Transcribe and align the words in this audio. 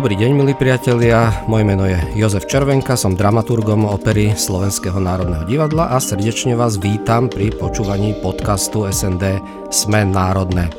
Dobrý 0.00 0.16
deň, 0.16 0.32
milí 0.32 0.56
priatelia. 0.56 1.44
Moje 1.44 1.60
meno 1.60 1.84
je 1.84 2.00
Jozef 2.16 2.48
Červenka, 2.48 2.96
som 2.96 3.12
dramaturgom 3.12 3.84
opery 3.84 4.32
Slovenského 4.32 4.96
národného 4.96 5.44
divadla 5.44 5.92
a 5.92 6.00
srdečne 6.00 6.56
vás 6.56 6.80
vítam 6.80 7.28
pri 7.28 7.52
počúvaní 7.52 8.16
podcastu 8.16 8.88
SND 8.88 9.44
Sme 9.68 10.08
národné. 10.08 10.72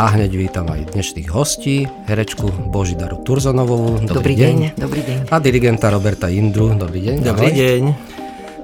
A 0.00 0.08
hneď 0.08 0.40
vítam 0.40 0.72
aj 0.72 0.88
dnešných 0.96 1.28
hostí, 1.28 1.84
herečku 2.08 2.72
Božidaru 2.72 3.20
Turzonovovú. 3.28 4.00
Dobrý, 4.00 4.24
dobrý 4.24 4.34
deň. 4.40 4.54
deň. 4.56 4.80
Dobrý 4.80 5.02
deň. 5.04 5.18
A 5.28 5.36
dirigenta 5.36 5.92
Roberta 5.92 6.32
Indru. 6.32 6.72
Dobrý 6.72 7.12
deň. 7.12 7.16
Dobrý 7.28 7.52
ahoj. 7.52 7.60
deň. 7.60 7.82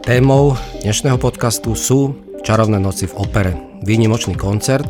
Témou 0.08 0.56
dnešného 0.80 1.20
podcastu 1.20 1.76
sú 1.76 2.16
Čarovné 2.40 2.80
noci 2.80 3.04
v 3.04 3.14
opere. 3.20 3.52
Výnimočný 3.84 4.40
koncert, 4.40 4.88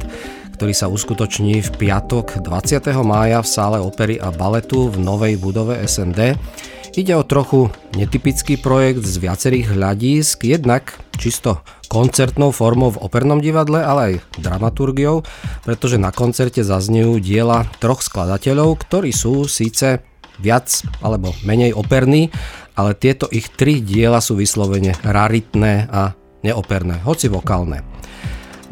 ktorý 0.62 0.78
sa 0.78 0.86
uskutoční 0.86 1.58
v 1.58 1.70
piatok 1.74 2.46
20. 2.46 2.86
mája 3.02 3.42
v 3.42 3.48
sále 3.50 3.82
opery 3.82 4.22
a 4.22 4.30
baletu 4.30 4.94
v 4.94 5.02
novej 5.02 5.34
budove 5.34 5.74
SND. 5.74 6.38
Ide 6.94 7.18
o 7.18 7.26
trochu 7.26 7.66
netypický 7.98 8.62
projekt 8.62 9.02
z 9.02 9.18
viacerých 9.18 9.74
hľadísk, 9.74 10.46
jednak 10.46 10.94
čisto 11.18 11.66
koncertnou 11.90 12.54
formou 12.54 12.94
v 12.94 13.02
opernom 13.02 13.42
divadle, 13.42 13.82
ale 13.82 14.00
aj 14.06 14.14
dramaturgiou, 14.38 15.26
pretože 15.66 15.98
na 15.98 16.14
koncerte 16.14 16.62
zaznejú 16.62 17.18
diela 17.18 17.66
troch 17.82 17.98
skladateľov, 17.98 18.86
ktorí 18.86 19.10
sú 19.10 19.50
síce 19.50 19.98
viac 20.38 20.70
alebo 21.02 21.34
menej 21.42 21.74
operní, 21.74 22.30
ale 22.78 22.94
tieto 22.94 23.26
ich 23.34 23.50
tri 23.50 23.82
diela 23.82 24.22
sú 24.22 24.38
vyslovene 24.38 24.94
raritné 25.02 25.90
a 25.90 26.14
neoperné, 26.46 27.02
hoci 27.02 27.26
vokálne. 27.26 27.82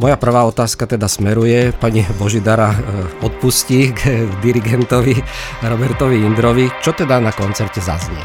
Moja 0.01 0.17
prvá 0.17 0.49
otázka 0.49 0.89
teda 0.89 1.05
smeruje, 1.13 1.77
pani 1.77 2.01
Božidara 2.17 2.73
eh, 2.73 2.81
odpustí 3.21 3.93
k 3.93 4.25
dirigentovi 4.45 5.13
Robertovi 5.61 6.25
Indrovi, 6.25 6.73
čo 6.81 6.97
teda 6.97 7.21
na 7.21 7.37
koncerte 7.37 7.85
zaznie? 7.85 8.25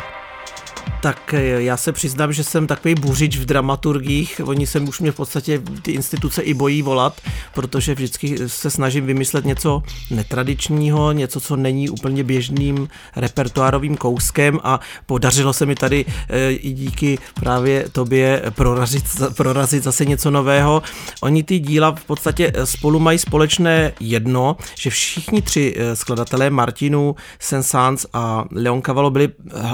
Tak 1.06 1.34
eh, 1.34 1.42
já 1.42 1.78
se 1.78 1.92
přiznám, 1.92 2.34
že 2.34 2.44
jsem 2.44 2.68
takový 2.68 2.96
buřič 2.96 3.38
v 3.38 3.46
dramaturgích. 3.46 4.42
Oni 4.44 4.68
se 4.68 4.80
už 4.80 5.00
mě 5.00 5.12
v 5.12 5.16
podstatě 5.16 5.62
ty 5.82 5.92
instituce 5.92 6.42
i 6.42 6.54
bojí 6.54 6.82
volat, 6.82 7.22
protože 7.54 7.96
vždycky 7.96 8.50
se 8.50 8.70
snažím 8.70 9.06
vymyslet 9.06 9.46
něco 9.46 9.84
netradičního, 10.12 11.12
něco, 11.12 11.40
co 11.40 11.56
není 11.56 11.90
úplně 11.90 12.24
běžným 12.24 12.88
repertoárovým 13.16 13.98
kouskem 13.98 14.60
a 14.64 14.80
podařilo 15.06 15.54
se 15.54 15.66
mi 15.66 15.76
tady 15.76 16.06
eh, 16.30 16.52
i 16.52 16.74
díky 16.74 17.18
právě 17.34 17.90
tobě 17.92 18.42
prorazit, 18.50 19.04
prorazit 19.38 19.84
zase 19.84 20.06
něco 20.06 20.32
nového. 20.32 20.82
Oni 21.22 21.44
ty 21.44 21.60
díla 21.60 21.96
v 21.96 22.06
podstatě 22.06 22.52
eh, 22.56 22.66
spolu 22.66 23.00
mají 23.00 23.20
společné 23.20 23.94
jedno, 24.00 24.58
že 24.78 24.90
všichni 24.90 25.42
tři 25.42 25.76
skladatelé 25.94 26.50
Martinu, 26.50 27.16
Sensans 27.40 28.06
a 28.14 28.46
Leon 28.52 28.82
Cavallo 28.82 29.10
byli 29.10 29.30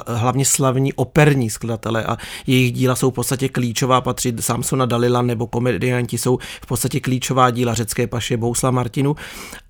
hlavně 0.07 0.45
slavní 0.45 0.93
operní 1.21 1.49
skladatelé 1.49 2.03
a 2.03 2.17
jejich 2.47 2.71
díla 2.71 2.95
jsou 2.95 3.11
v 3.11 3.13
podstatě 3.13 3.49
klíčová, 3.49 4.01
patří 4.01 4.33
Samsona 4.39 4.85
Dalila 4.85 5.21
nebo 5.21 5.47
komedianti 5.47 6.17
jsou 6.17 6.37
v 6.61 6.65
podstatě 6.65 6.99
klíčová 6.99 7.49
díla 7.49 7.73
řecké 7.73 8.07
paše 8.07 8.37
Bousla 8.37 8.71
Martinu. 8.71 9.15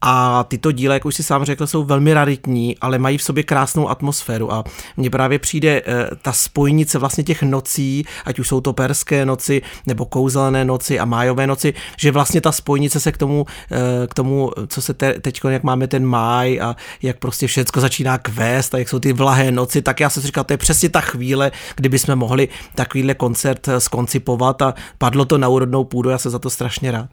A 0.01 0.43
tyto 0.43 0.71
díla, 0.71 0.93
jak 0.93 1.05
už 1.05 1.15
si 1.15 1.23
sám 1.23 1.43
řekl, 1.43 1.67
jsou 1.67 1.83
velmi 1.83 2.13
raritní, 2.13 2.77
ale 2.81 2.99
mají 2.99 3.17
v 3.17 3.23
sobě 3.23 3.43
krásnou 3.43 3.89
atmosféru. 3.89 4.53
A 4.53 4.63
mně 4.97 5.09
právě 5.09 5.39
přijde 5.39 5.81
eh, 5.85 6.09
ta 6.21 6.31
spojnice 6.31 6.99
vlastně 6.99 7.23
těch 7.23 7.43
nocí, 7.43 8.05
ať 8.25 8.39
už 8.39 8.47
jsou 8.47 8.61
to 8.61 8.73
perské 8.73 9.25
noci 9.25 9.61
nebo 9.87 10.05
kouzelné 10.05 10.65
noci 10.65 10.99
a 10.99 11.05
májové 11.05 11.47
noci, 11.47 11.73
že 11.97 12.11
vlastně 12.11 12.41
ta 12.41 12.51
spojnice 12.51 12.99
se 12.99 13.11
k 13.11 13.17
tomu, 13.17 13.45
eh, 13.71 14.07
k 14.07 14.13
tomu 14.13 14.51
co 14.67 14.81
se 14.81 14.93
te, 14.93 15.13
teď, 15.13 15.41
jak 15.49 15.63
máme 15.63 15.87
ten 15.87 16.05
máj 16.05 16.59
a 16.61 16.75
jak 17.01 17.17
prostě 17.17 17.47
všechno 17.47 17.81
začíná 17.81 18.17
kvést 18.17 18.75
a 18.75 18.77
jak 18.77 18.89
jsou 18.89 18.99
ty 18.99 19.13
vlahé 19.13 19.51
noci, 19.51 19.81
tak 19.81 19.99
já 19.99 20.09
se 20.09 20.21
říkal, 20.21 20.43
to 20.43 20.53
je 20.53 20.57
přesně 20.57 20.89
ta 20.89 21.01
chvíle, 21.01 21.40
chvíle, 21.41 21.51
kdyby 21.75 21.99
jsme 21.99 22.15
mohli 22.15 22.49
takovýhle 22.75 23.13
koncert 23.13 23.67
eh, 23.67 23.79
skoncipovat 23.79 24.61
a 24.61 24.73
padlo 24.97 25.25
to 25.25 25.37
na 25.37 25.47
úrodnou 25.47 25.83
půdu, 25.83 26.09
já 26.09 26.17
se 26.17 26.29
za 26.29 26.39
to 26.39 26.49
strašně 26.49 26.91
rád. 26.91 27.09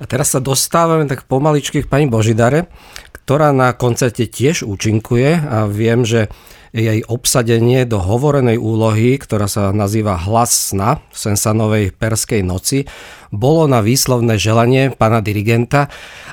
A 0.00 0.10
teraz 0.10 0.34
sa 0.34 0.42
dostávame 0.42 1.06
tak 1.06 1.30
pomaličky 1.30 1.86
k 1.86 1.86
pani 1.86 2.10
Božidare, 2.10 2.66
ktorá 3.14 3.54
na 3.54 3.70
koncerte 3.70 4.26
tiež 4.26 4.66
účinkuje 4.66 5.38
a 5.38 5.70
viem, 5.70 6.02
že 6.02 6.26
jej 6.74 7.06
obsadenie 7.06 7.86
do 7.86 8.02
hovorenej 8.02 8.58
úlohy, 8.58 9.14
ktorá 9.14 9.46
sa 9.46 9.70
nazýva 9.70 10.18
Hlas 10.18 10.74
sna 10.74 10.98
v 11.14 11.16
Sensanovej 11.16 11.94
perskej 11.94 12.42
noci, 12.42 12.90
bolo 13.30 13.70
na 13.70 13.78
výslovné 13.78 14.34
želanie 14.38 14.90
pána 14.90 15.22
dirigenta 15.22 15.86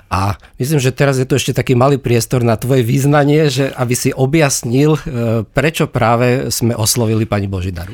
a 0.10 0.42
myslím, 0.58 0.82
že 0.82 0.94
teraz 0.94 1.22
je 1.22 1.30
tu 1.30 1.38
ešte 1.38 1.54
taký 1.54 1.78
malý 1.78 2.02
priestor 2.02 2.42
na 2.42 2.58
tvoje 2.58 2.82
význanie, 2.82 3.54
že 3.54 3.70
aby 3.70 3.94
si 3.94 4.10
objasnil, 4.10 4.98
e, 4.98 5.02
prečo 5.46 5.86
práve 5.86 6.50
sme 6.50 6.74
oslovili 6.74 7.30
pani 7.30 7.46
Božidaru. 7.46 7.94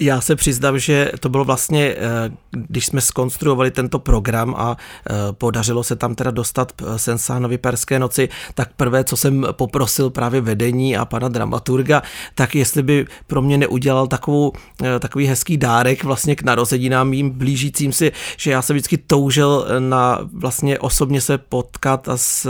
Já 0.00 0.20
se 0.20 0.36
přiznám, 0.36 0.78
že 0.78 1.12
to 1.20 1.28
bylo 1.28 1.44
vlastně, 1.44 1.94
eh, 1.98 2.30
když 2.50 2.86
jsme 2.86 3.00
skonstruovali 3.00 3.70
tento 3.70 3.98
program 3.98 4.54
a 4.58 4.76
eh, 4.76 5.14
podařilo 5.32 5.84
se 5.84 5.96
tam 5.96 6.14
teda 6.14 6.30
dostat 6.30 6.72
eh, 6.82 6.98
Sensánovi 6.98 7.58
Perské 7.58 7.98
noci, 7.98 8.28
tak 8.54 8.72
prvé, 8.76 9.04
co 9.04 9.16
jsem 9.16 9.46
poprosil 9.52 10.10
právě 10.10 10.40
vedení 10.40 10.96
a 10.96 11.04
pana 11.04 11.28
dramaturga, 11.28 12.02
tak 12.34 12.54
jestli 12.54 12.82
by 12.82 13.06
pro 13.26 13.42
mě 13.42 13.58
neudělal 13.58 14.06
takovou, 14.06 14.52
takový 14.98 15.26
hezký 15.26 15.56
dárek 15.56 16.04
vlastně 16.04 16.36
k 16.36 16.42
narozeninám 16.42 17.08
mým 17.08 17.30
blížícím 17.30 17.92
si, 17.92 18.12
že 18.36 18.50
já 18.50 18.62
jsem 18.62 18.74
vždycky 18.74 18.96
toužil 18.96 19.66
na 19.78 20.18
vlastně 20.32 20.78
osobně 20.78 21.20
se 21.20 21.38
potkat 21.38 22.08
a 22.08 22.16
s, 22.16 22.48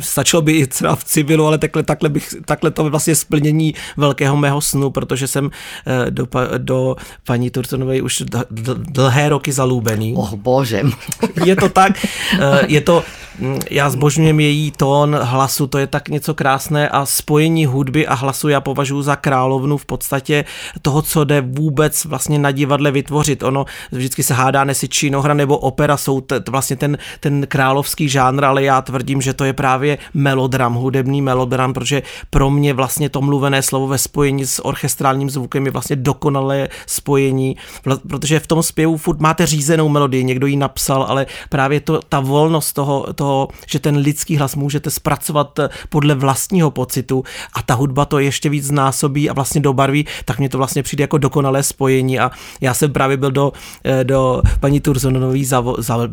stačilo 0.00 0.42
by 0.42 0.52
i 0.52 0.66
třeba 0.66 0.96
v 0.96 1.04
civilu, 1.04 1.46
ale 1.46 1.58
takhle, 1.58 1.82
takhle, 1.82 2.08
bych, 2.08 2.34
takhle 2.44 2.70
to 2.70 2.90
vlastně 2.90 3.14
splnění 3.14 3.74
velkého 3.96 4.36
mého 4.36 4.60
snu, 4.60 4.90
protože 4.90 5.26
jsem 5.26 5.50
do 6.10 6.27
do 6.58 6.96
paní 7.26 7.50
Turtonové 7.50 8.02
už 8.02 8.22
dlhé 8.76 9.28
roky 9.28 9.52
zalúbený. 9.52 10.14
Oh 10.16 10.34
bože. 10.34 10.82
Je 11.44 11.56
to 11.56 11.68
tak, 11.68 11.92
eh, 12.40 12.66
je 12.66 12.80
to, 12.80 13.04
hm, 13.38 13.58
já 13.70 13.90
zbožňujem 13.90 14.40
její 14.40 14.70
tón 14.70 15.16
hlasu, 15.22 15.66
to 15.66 15.78
je 15.78 15.86
tak 15.86 16.08
něco 16.08 16.34
krásné 16.34 16.88
a 16.88 17.06
spojení 17.06 17.66
hudby 17.66 18.06
a 18.06 18.14
hlasu 18.14 18.48
já 18.48 18.60
považuji 18.60 19.02
za 19.02 19.16
královnu 19.16 19.76
v 19.76 19.86
podstatě 19.86 20.44
toho, 20.82 21.02
co 21.02 21.24
jde 21.24 21.40
vůbec 21.40 22.04
vlastně 22.04 22.38
na 22.38 22.50
divadle 22.50 22.90
vytvořit. 22.90 23.42
Ono 23.42 23.64
vždycky 23.92 24.22
se 24.22 24.34
hádá, 24.34 24.64
nesi 24.64 24.88
činohra 24.88 25.34
nebo 25.34 25.58
opera 25.58 25.96
jsou 25.96 26.20
t- 26.20 26.42
vlastně 26.50 26.76
ten, 26.76 26.98
ten 27.20 27.46
královský 27.46 28.08
žánr, 28.08 28.44
ale 28.44 28.62
já 28.62 28.82
tvrdím, 28.82 29.20
že 29.20 29.34
to 29.34 29.44
je 29.44 29.52
právě 29.52 29.98
melodram, 30.14 30.74
hudební 30.74 31.22
melodram, 31.22 31.72
protože 31.72 32.02
pro 32.30 32.50
mě 32.50 32.74
vlastně 32.74 33.08
to 33.08 33.20
mluvené 33.20 33.62
slovo 33.62 33.86
ve 33.86 33.98
spojení 33.98 34.46
s 34.46 34.64
orchestrálním 34.64 35.30
zvukem 35.30 35.66
je 35.66 35.72
vlastně 35.72 35.96
do 35.96 36.14
dokonalé 36.18 36.68
spojení, 36.86 37.56
protože 38.08 38.40
v 38.40 38.46
tom 38.46 38.62
zpěvu 38.62 38.96
furt 38.96 39.20
máte 39.20 39.46
řízenou 39.46 39.88
melodii, 39.88 40.24
někdo 40.24 40.46
ji 40.46 40.56
napsal, 40.56 41.02
ale 41.02 41.26
právě 41.48 41.80
to, 41.80 42.00
ta 42.08 42.20
volnost 42.20 42.72
toho, 42.72 43.12
toho, 43.14 43.48
že 43.66 43.78
ten 43.78 43.96
lidský 43.96 44.36
hlas 44.36 44.56
můžete 44.56 44.90
zpracovat 44.90 45.58
eh, 45.58 45.68
podle 45.88 46.14
vlastního 46.14 46.70
pocitu 46.70 47.24
a 47.52 47.62
ta 47.62 47.74
hudba 47.74 48.04
to 48.04 48.18
ještě 48.18 48.48
víc 48.48 48.66
znásobí 48.66 49.30
a 49.30 49.32
vlastně 49.32 49.60
dobarví, 49.60 50.06
tak 50.24 50.38
mě 50.38 50.48
to 50.48 50.58
vlastně 50.58 50.82
přijde 50.82 51.02
jako 51.02 51.18
dokonalé 51.18 51.62
spojení 51.62 52.18
a 52.18 52.30
já 52.60 52.74
jsem 52.74 52.92
právě 52.92 53.16
byl 53.16 53.30
do, 53.30 53.52
eh, 53.84 54.04
do 54.04 54.42
paní 54.60 54.80
Turzonový 54.80 55.46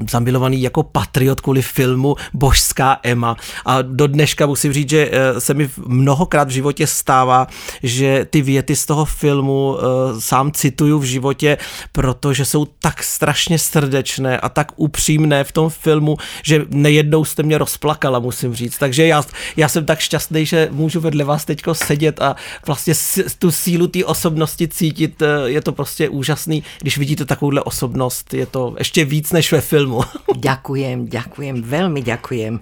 zamilovaný 0.10 0.62
jako 0.62 0.84
patriot 0.84 1.42
kvůli 1.42 1.62
filmu 1.62 2.16
Božská 2.34 3.00
Ema 3.04 3.36
a 3.66 3.82
do 3.82 4.08
dneška 4.08 4.46
musím 4.46 4.74
říct, 4.74 4.90
že 4.90 5.10
eh, 5.12 5.42
se 5.42 5.54
mi 5.54 5.70
mnohokrát 5.88 6.48
v 6.48 6.52
životě 6.62 6.88
stává, 6.88 7.48
že 7.84 8.28
ty 8.30 8.42
věty 8.42 8.76
z 8.76 8.86
toho 8.86 9.06
filmu 9.06 9.78
sám 10.20 10.52
cituju 10.52 11.00
v 11.00 11.04
životě, 11.04 11.58
protože 11.92 12.46
jsou 12.46 12.66
tak 12.66 13.04
strašně 13.04 13.60
srdečné 13.60 14.40
a 14.40 14.50
tak 14.50 14.72
upřímné 14.76 15.44
v 15.44 15.52
tom 15.52 15.70
filmu, 15.70 16.18
že 16.44 16.66
nejednou 16.70 17.26
jste 17.26 17.44
mě 17.44 17.58
rozplakala, 17.58 18.20
musím 18.20 18.56
říct. 18.56 18.78
Takže 18.78 19.08
já, 19.08 19.24
já 19.58 19.70
jsem 19.70 19.86
tak 19.86 20.00
šťastný, 20.00 20.46
že 20.46 20.70
můžu 20.72 21.00
vedle 21.00 21.24
vás 21.24 21.46
teďko 21.46 21.76
sedět 21.76 22.22
a 22.22 22.36
vlastně 22.66 22.94
tu 23.40 23.52
sílu 23.52 23.88
té 23.88 24.06
osobnosti 24.06 24.68
cítit. 24.68 25.22
Eh, 25.22 25.50
je 25.50 25.62
to 25.62 25.72
prostě 25.72 26.10
úžasný, 26.10 26.64
když 26.82 26.98
vidíte 26.98 27.26
takovouhle 27.26 27.62
osobnost. 27.62 28.34
Je 28.34 28.46
to 28.46 28.76
ještě 28.78 29.06
víc 29.06 29.32
než 29.32 29.52
ve 29.52 29.62
filmu. 29.62 30.02
Ďakujem, 30.36 31.10
ďakujem, 31.10 31.56
veľmi 31.64 32.02
ďakujem. 32.06 32.54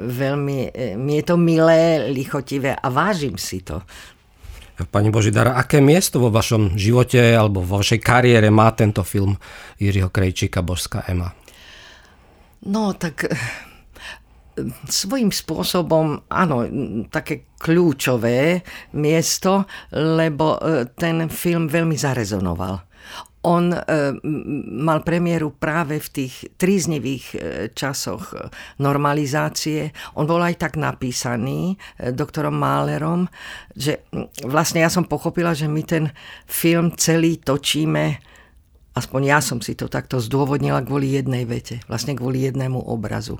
Veľmi, 0.00 0.58
eh, 0.74 0.96
mi 0.96 1.20
je 1.20 1.24
to 1.24 1.36
milé, 1.36 2.10
lichotivé 2.10 2.74
a 2.74 2.88
vážim 2.88 3.38
si 3.38 3.60
to. 3.60 3.82
Pani 4.88 5.12
Božidara, 5.12 5.58
aké 5.60 5.82
miesto 5.84 6.22
vo 6.22 6.32
vašom 6.32 6.78
živote 6.78 7.20
alebo 7.36 7.60
vo 7.60 7.80
vašej 7.80 8.00
kariére 8.00 8.48
má 8.48 8.72
tento 8.72 9.04
film 9.04 9.36
Jiřího 9.76 10.08
Krejčíka 10.08 10.64
Božská 10.64 11.04
Ema? 11.08 11.36
No, 12.64 12.92
tak 12.96 13.24
eh, 13.24 13.36
svojím 14.88 15.32
spôsobom, 15.32 16.28
áno, 16.28 16.56
také 17.08 17.48
kľúčové 17.56 18.60
miesto, 18.96 19.64
lebo 19.96 20.60
eh, 20.60 20.88
ten 20.92 21.28
film 21.28 21.68
veľmi 21.68 21.96
zarezonoval. 21.96 22.89
On 23.40 23.72
e, 23.72 23.80
mal 24.84 25.00
premiéru 25.00 25.56
práve 25.56 25.96
v 25.96 26.08
tých 26.12 26.34
tríznivých 26.60 27.24
e, 27.32 27.36
časoch 27.72 28.36
normalizácie. 28.76 29.96
On 30.20 30.28
bol 30.28 30.44
aj 30.44 30.60
tak 30.60 30.76
napísaný 30.76 31.80
doktorom 31.96 32.52
Málerom, 32.52 33.32
že 33.72 34.04
vlastne 34.44 34.84
ja 34.84 34.92
som 34.92 35.08
pochopila, 35.08 35.56
že 35.56 35.72
my 35.72 35.82
ten 35.88 36.04
film 36.44 36.92
celý 37.00 37.40
točíme 37.40 38.30
aspoň 38.94 39.20
ja 39.22 39.38
som 39.40 39.62
si 39.62 39.78
to 39.78 39.86
takto 39.86 40.18
zdôvodnila 40.18 40.82
kvôli 40.82 41.14
jednej 41.14 41.46
vete, 41.46 41.80
vlastne 41.86 42.18
kvôli 42.18 42.44
jednému 42.44 42.76
obrazu. 42.90 43.38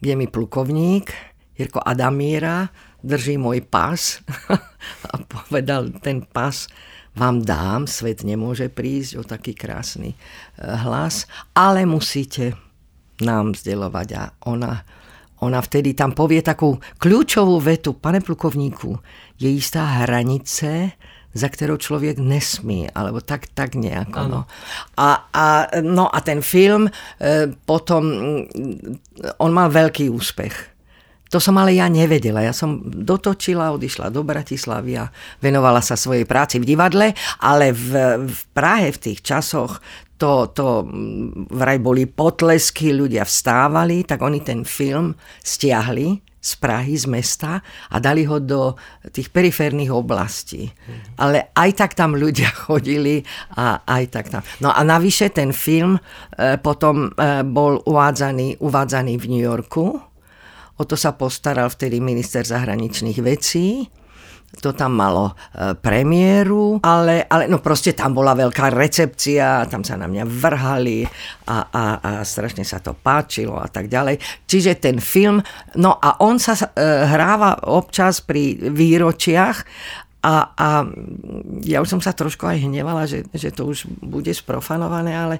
Je 0.00 0.12
mi 0.16 0.26
plukovník, 0.28 1.12
Jirko 1.54 1.78
Adamíra, 1.78 2.74
drží 3.04 3.38
môj 3.38 3.62
pas 3.62 4.20
a 5.12 5.14
povedal 5.22 5.92
ten 6.02 6.24
pas, 6.24 6.66
vám 7.14 7.46
dám, 7.46 7.86
svet 7.86 8.26
nemôže 8.26 8.66
prísť 8.66 9.12
o 9.18 9.22
taký 9.22 9.54
krásny 9.54 10.14
e, 10.14 10.16
hlas, 10.62 11.30
ale 11.54 11.86
musíte 11.86 12.58
nám 13.22 13.54
vzdelovať 13.54 14.08
a 14.18 14.22
ona, 14.50 14.82
ona 15.38 15.60
vtedy 15.62 15.94
tam 15.94 16.10
povie 16.10 16.42
takú 16.42 16.82
kľúčovú 16.98 17.62
vetu, 17.62 17.94
pane 17.94 18.18
plukovníku, 18.18 18.98
je 19.38 19.50
istá 19.50 20.02
hranice, 20.02 20.98
za 21.34 21.48
ktorou 21.50 21.78
človek 21.78 22.22
nesmí, 22.22 22.86
alebo 22.94 23.18
tak, 23.18 23.50
tak 23.54 23.74
nejako. 23.74 24.20
No. 24.30 24.40
A, 24.98 25.26
a, 25.34 25.46
no 25.82 26.06
a 26.06 26.18
ten 26.22 26.42
film 26.42 26.86
e, 26.86 26.92
potom, 27.66 28.02
on 29.42 29.50
mal 29.50 29.70
veľký 29.70 30.10
úspech 30.10 30.73
to 31.34 31.42
som 31.42 31.58
ale 31.58 31.74
ja 31.74 31.90
nevedela. 31.90 32.46
Ja 32.46 32.54
som 32.54 32.78
dotočila, 32.86 33.74
odišla 33.74 34.06
do 34.14 34.22
Bratislavy 34.22 35.02
a 35.02 35.10
venovala 35.42 35.82
sa 35.82 35.98
svojej 35.98 36.22
práci 36.22 36.62
v 36.62 36.68
divadle, 36.70 37.10
ale 37.42 37.74
v, 37.74 38.22
v 38.22 38.40
Prahe 38.54 38.94
v 38.94 39.02
tých 39.10 39.26
časoch 39.26 39.82
to, 40.14 40.54
to 40.54 40.86
vraj 41.50 41.82
boli 41.82 42.06
potlesky, 42.06 42.94
ľudia 42.94 43.26
vstávali, 43.26 44.06
tak 44.06 44.22
oni 44.22 44.46
ten 44.46 44.62
film 44.62 45.18
stiahli 45.42 46.22
z 46.38 46.50
Prahy, 46.62 46.94
z 46.94 47.10
mesta 47.10 47.58
a 47.90 47.96
dali 47.98 48.22
ho 48.30 48.38
do 48.38 48.78
tých 49.10 49.34
periférnych 49.34 49.90
oblastí. 49.90 50.70
Mm. 50.70 51.00
Ale 51.18 51.38
aj 51.50 51.70
tak 51.74 51.98
tam 51.98 52.14
ľudia 52.14 52.54
chodili 52.70 53.26
a 53.58 53.82
aj 53.82 54.04
tak 54.14 54.30
tam. 54.30 54.46
No 54.62 54.70
a 54.70 54.86
navyše 54.86 55.34
ten 55.34 55.50
film 55.50 55.98
e, 55.98 56.62
potom 56.62 57.10
e, 57.10 57.42
bol 57.42 57.82
uvádzaný, 57.82 58.62
uvádzaný 58.62 59.18
v 59.18 59.24
New 59.26 59.42
Yorku 59.42 60.13
O 60.78 60.82
to 60.82 60.98
sa 60.98 61.14
postaral 61.14 61.70
vtedy 61.70 62.02
minister 62.02 62.42
zahraničných 62.42 63.18
vecí 63.22 63.86
to 64.60 64.70
tam 64.74 64.94
malo 64.94 65.34
e, 65.34 65.74
premiéru, 65.74 66.78
ale, 66.82 67.26
ale 67.26 67.50
no 67.50 67.58
proste 67.58 67.94
tam 67.94 68.14
bola 68.14 68.38
veľká 68.38 68.70
recepcia, 68.70 69.66
tam 69.66 69.82
sa 69.82 69.98
na 69.98 70.06
mňa 70.06 70.24
vrhali 70.26 71.02
a, 71.50 71.56
a, 71.70 71.84
a 71.98 72.10
strašne 72.22 72.62
sa 72.62 72.78
to 72.78 72.94
páčilo 72.94 73.58
a 73.58 73.66
tak 73.66 73.90
ďalej. 73.90 74.20
Čiže 74.46 74.78
ten 74.78 75.02
film, 75.02 75.42
no 75.78 75.98
a 75.98 76.22
on 76.22 76.38
sa 76.38 76.54
e, 76.54 76.66
hráva 77.08 77.66
občas 77.66 78.22
pri 78.22 78.70
výročiach 78.70 79.56
a, 80.24 80.56
a 80.56 80.68
ja 81.68 81.84
už 81.84 81.88
som 81.98 82.00
sa 82.00 82.16
trošku 82.16 82.48
aj 82.48 82.64
hnevala, 82.64 83.04
že, 83.04 83.28
že 83.36 83.52
to 83.52 83.68
už 83.68 83.84
bude 84.00 84.32
sprofanované, 84.32 85.12
ale 85.12 85.36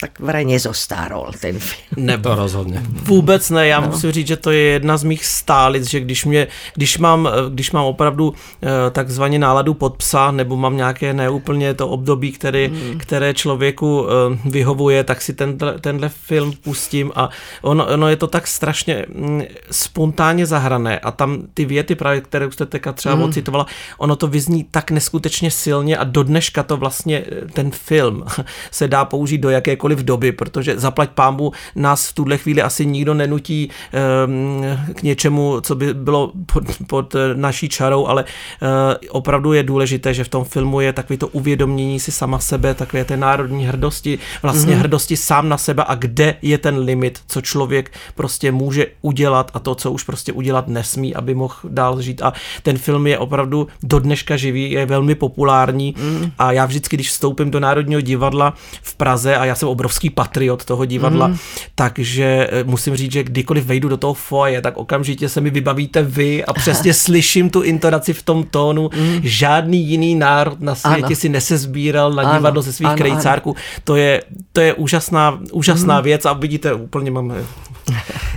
tak 0.00 0.20
vraj 0.20 0.44
nezostárol 0.44 1.30
ten 1.40 1.58
film. 1.58 2.06
Nebo 2.06 2.34
rozhodně. 2.34 2.82
Vůbec 2.88 3.50
ne, 3.50 3.66
já 3.66 3.80
no. 3.80 3.86
musím 3.86 4.12
říct, 4.12 4.26
že 4.26 4.36
to 4.36 4.50
je 4.50 4.60
jedna 4.60 4.96
z 4.96 5.04
mých 5.04 5.26
stálic, 5.26 5.90
že 5.90 6.00
když, 6.00 6.24
mě, 6.24 6.46
když, 6.74 6.98
mám, 6.98 7.28
když 7.48 7.72
mám 7.72 7.84
opravdu 7.84 8.34
eh, 8.62 8.90
takzvaně 8.90 9.38
náladu 9.38 9.74
pod 9.74 9.96
psa, 9.96 10.30
nebo 10.30 10.56
mám 10.56 10.76
nějaké 10.76 11.12
neúplně 11.12 11.74
to 11.74 11.88
období, 11.88 12.32
který, 12.32 12.68
mm. 12.68 12.98
které 12.98 13.34
člověku 13.34 14.06
eh, 14.06 14.38
vyhovuje, 14.44 15.04
tak 15.04 15.22
si 15.22 15.32
tenhle, 15.32 15.78
tenhle 15.78 16.08
film 16.08 16.52
pustím 16.52 17.12
a 17.14 17.28
ono, 17.62 17.86
ono 17.86 18.08
je 18.08 18.16
to 18.16 18.26
tak 18.26 18.46
strašně 18.46 19.06
mm, 19.08 19.42
spontánně 19.70 20.46
zahrané 20.46 20.98
a 20.98 21.10
tam 21.10 21.42
ty 21.54 21.64
věty, 21.64 21.94
právě, 21.94 22.20
které 22.20 22.46
už 22.46 22.54
jste 22.54 22.66
teďka 22.66 22.92
třeba 22.92 23.14
mm. 23.14 23.22
ocitovala, 23.22 23.66
ono 23.98 24.16
to 24.16 24.26
vyzní 24.26 24.64
tak 24.70 24.90
neskutečně 24.90 25.50
silně 25.50 25.96
a 25.96 26.04
do 26.04 26.22
dneška 26.22 26.62
to 26.62 26.76
vlastně 26.76 27.24
eh, 27.32 27.46
ten 27.52 27.70
film 27.70 28.24
se 28.70 28.88
dá 28.88 29.04
použít 29.04 29.38
do 29.38 29.50
jaké 29.50 29.76
jakékoliv 29.78 29.98
doby, 29.98 30.32
protože 30.32 30.78
zaplať 30.78 31.10
pámbu 31.10 31.52
nás 31.76 32.08
v 32.08 32.12
tuhle 32.12 32.38
chvíli 32.38 32.62
asi 32.62 32.86
nikdo 32.86 33.14
nenutí 33.14 33.70
ehm, 33.92 34.94
k 34.94 35.02
něčemu, 35.02 35.60
co 35.60 35.74
by 35.74 35.94
bylo 35.94 36.32
pod, 36.52 36.64
pod 36.86 37.14
naší 37.34 37.68
čarou, 37.68 38.06
ale 38.06 38.24
eh, 38.24 39.08
opravdu 39.10 39.52
je 39.52 39.62
důležité, 39.62 40.14
že 40.14 40.24
v 40.24 40.28
tom 40.28 40.44
filmu 40.44 40.80
je 40.80 40.92
takové 40.92 41.16
to 41.16 41.28
uvědomění 41.28 42.00
si 42.00 42.12
sama 42.12 42.38
sebe, 42.38 42.74
takové 42.74 43.04
té 43.04 43.16
národní 43.16 43.66
hrdosti, 43.66 44.18
vlastně 44.42 44.74
mm-hmm. 44.74 44.78
hrdosti 44.78 45.16
sám 45.16 45.48
na 45.48 45.58
sebe 45.58 45.84
a 45.86 45.94
kde 45.94 46.34
je 46.42 46.58
ten 46.58 46.78
limit, 46.78 47.20
co 47.26 47.40
člověk 47.40 47.92
prostě 48.14 48.52
může 48.52 48.86
udělat 49.02 49.50
a 49.54 49.58
to, 49.58 49.74
co 49.74 49.92
už 49.92 50.02
prostě 50.02 50.32
udělat 50.32 50.68
nesmí, 50.68 51.14
aby 51.14 51.34
mohl 51.34 51.54
dál 51.68 52.02
žít. 52.02 52.22
A 52.22 52.32
ten 52.62 52.78
film 52.78 53.06
je 53.06 53.18
opravdu 53.18 53.68
do 53.82 53.98
dneška 53.98 54.36
živý, 54.36 54.70
je 54.70 54.86
velmi 54.86 55.14
populární 55.14 55.94
mm. 55.98 56.32
a 56.38 56.52
já 56.52 56.66
vždycky, 56.66 56.96
když 56.96 57.10
vstoupím 57.10 57.50
do 57.50 57.60
Národního 57.60 58.00
divadla 58.00 58.54
v 58.82 58.94
Praze 58.96 59.36
a 59.36 59.44
já 59.44 59.54
jsem 59.54 59.67
obrovský 59.70 60.10
patriot 60.10 60.64
toho 60.64 60.84
divadla, 60.84 61.26
mm. 61.26 61.36
takže 61.74 62.48
eh, 62.50 62.64
musím 62.64 62.96
říct, 62.96 63.12
že 63.12 63.22
kdykoliv 63.24 63.64
vejdu 63.64 63.88
do 63.88 63.96
toho 63.96 64.14
foje, 64.14 64.62
tak 64.62 64.76
okamžitě 64.76 65.28
se 65.28 65.40
mi 65.40 65.50
vybavíte 65.50 66.02
vy 66.02 66.44
a 66.44 66.52
přesně 66.52 66.94
slyším 67.04 67.50
tu 67.50 67.62
intonaci 67.62 68.12
v 68.12 68.22
tom 68.22 68.44
tónu. 68.44 68.90
Mm. 68.96 69.20
Žádný 69.22 69.84
jiný 69.84 70.14
národ 70.14 70.60
na 70.60 70.74
světě 70.74 71.14
ano. 71.14 71.16
si 71.16 71.28
nesezbíral 71.28 72.12
na 72.12 72.34
divadlo 72.34 72.62
ze 72.62 72.72
svých 72.72 72.94
krejcárků. 72.94 73.56
To 73.84 73.96
je, 73.96 74.22
to 74.52 74.60
je 74.60 74.74
úžasná, 74.74 75.38
úžasná 75.52 75.98
mm. 75.98 76.04
věc 76.04 76.26
a 76.26 76.32
vidíte, 76.32 76.74
úplně 76.74 77.10
mám 77.10 77.32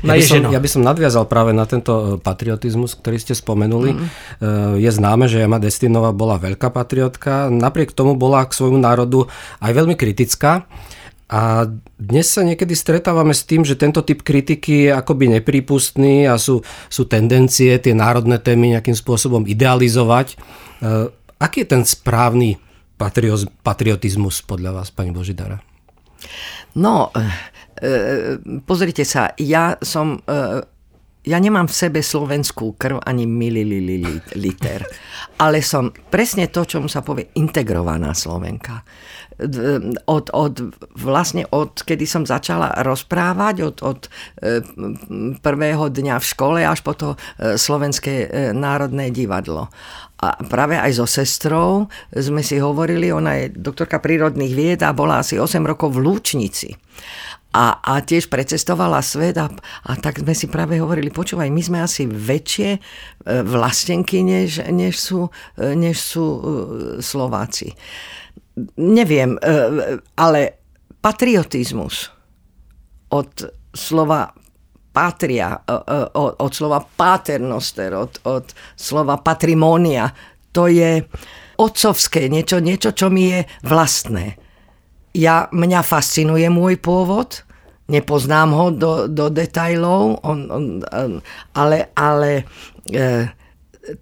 Ja 0.02 0.16
by, 0.16 0.24
som, 0.24 0.42
ja 0.50 0.60
by 0.60 0.70
som 0.70 0.82
nadviazal 0.82 1.28
práve 1.28 1.52
na 1.52 1.68
tento 1.68 1.94
eh, 1.94 2.06
patriotizmus, 2.18 2.96
ktorý 2.98 3.18
ste 3.20 3.36
spomenuli. 3.36 3.94
Mm. 3.94 4.08
Je 4.80 4.90
známe, 4.90 5.28
že 5.30 5.44
Emma 5.44 5.62
Destinová 5.62 6.16
bola 6.16 6.42
veľká 6.42 6.72
patriotka, 6.74 7.52
napriek 7.52 7.94
tomu 7.94 8.18
bola 8.18 8.48
k 8.48 8.56
svojmu 8.56 8.80
národu 8.80 9.28
aj 9.62 9.72
veľmi 9.76 9.96
kritická. 10.00 10.66
A 11.32 11.64
dnes 11.96 12.28
sa 12.28 12.44
niekedy 12.44 12.76
stretávame 12.76 13.32
s 13.32 13.48
tým, 13.48 13.64
že 13.64 13.80
tento 13.80 14.04
typ 14.04 14.20
kritiky 14.20 14.92
je 14.92 14.92
akoby 14.92 15.40
neprípustný 15.40 16.28
a 16.28 16.36
sú, 16.36 16.60
sú 16.92 17.08
tendencie 17.08 17.80
tie 17.80 17.96
národné 17.96 18.36
témy 18.36 18.76
nejakým 18.76 19.00
spôsobom 19.00 19.48
idealizovať. 19.48 20.36
E, 20.36 21.08
aký 21.40 21.64
je 21.64 21.72
ten 21.72 21.84
správny 21.88 22.60
patriotizmus 23.64 24.44
podľa 24.44 24.84
vás, 24.84 24.92
pani 24.92 25.16
Božidara? 25.16 25.64
No, 26.76 27.16
e, 27.16 27.24
e, 27.80 27.90
pozrite 28.68 29.08
sa, 29.08 29.32
ja 29.40 29.80
som... 29.80 30.20
Ja 31.22 31.38
nemám 31.38 31.70
v 31.70 31.78
sebe 31.86 32.02
slovenskú 32.02 32.82
krv 32.82 33.06
ani 33.06 33.30
mililiter, 33.30 34.82
ale 35.38 35.62
som 35.62 35.94
presne 35.94 36.50
to, 36.50 36.66
čomu 36.66 36.90
sa 36.90 37.06
povie 37.06 37.30
integrovaná 37.38 38.18
Slovenka 38.18 38.82
od, 40.06 40.26
od, 40.30 40.54
vlastne 40.94 41.50
od, 41.50 41.82
kedy 41.82 42.06
som 42.06 42.24
začala 42.30 42.86
rozprávať, 42.86 43.56
od, 43.66 43.78
od 43.82 44.00
e, 44.06 44.10
prvého 45.42 45.90
dňa 45.90 46.16
v 46.22 46.26
škole 46.26 46.60
až 46.62 46.86
po 46.86 46.94
to 46.94 47.18
e, 47.18 47.58
Slovenské 47.58 48.14
e, 48.14 48.28
národné 48.54 49.10
divadlo. 49.10 49.74
A 50.22 50.38
práve 50.46 50.78
aj 50.78 51.02
so 51.02 51.10
sestrou 51.10 51.90
sme 52.14 52.46
si 52.46 52.62
hovorili, 52.62 53.10
ona 53.10 53.42
je 53.42 53.58
doktorka 53.58 53.98
prírodných 53.98 54.54
vied 54.54 54.80
a 54.86 54.94
bola 54.94 55.26
asi 55.26 55.42
8 55.42 55.66
rokov 55.66 55.98
v 55.98 56.06
Lúčnici. 56.06 56.78
A, 57.52 57.84
a 57.84 58.00
tiež 58.00 58.32
precestovala 58.32 59.04
svet 59.04 59.36
a, 59.36 59.52
a 59.84 59.92
tak 60.00 60.24
sme 60.24 60.32
si 60.32 60.48
práve 60.48 60.80
hovorili, 60.80 61.12
počúvaj, 61.12 61.52
my 61.52 61.60
sme 61.60 61.84
asi 61.84 62.08
väčšie 62.08 62.80
vlastenky, 63.28 64.24
než, 64.24 64.64
než, 64.72 64.96
sú, 64.96 65.28
než 65.60 66.00
sú 66.00 66.26
Slováci 67.04 67.76
neviem, 68.78 69.38
e, 69.38 69.54
ale 70.16 70.62
patriotizmus 71.02 72.10
od 73.10 73.32
slova 73.74 74.32
patria, 74.92 75.56
e, 75.68 75.74
e, 75.74 75.98
od 76.16 76.52
slova 76.56 76.84
paternoster, 76.84 77.96
od, 77.96 78.20
od 78.24 78.54
slova 78.76 79.18
patrimonia, 79.18 80.12
to 80.52 80.68
je 80.68 81.04
otcovské, 81.58 82.28
niečo, 82.28 82.60
niečo, 82.60 82.92
čo 82.92 83.08
mi 83.08 83.32
je 83.32 83.40
vlastné. 83.64 84.36
Ja, 85.16 85.48
mňa 85.52 85.82
fascinuje 85.84 86.48
môj 86.48 86.80
pôvod, 86.80 87.44
nepoznám 87.92 88.50
ho 88.56 88.66
do, 88.72 88.92
do 89.12 89.28
detajlov, 89.28 90.24
on, 90.24 90.40
on, 90.48 90.66
ale, 91.56 91.92
ale 91.96 92.48
e, 92.88 93.28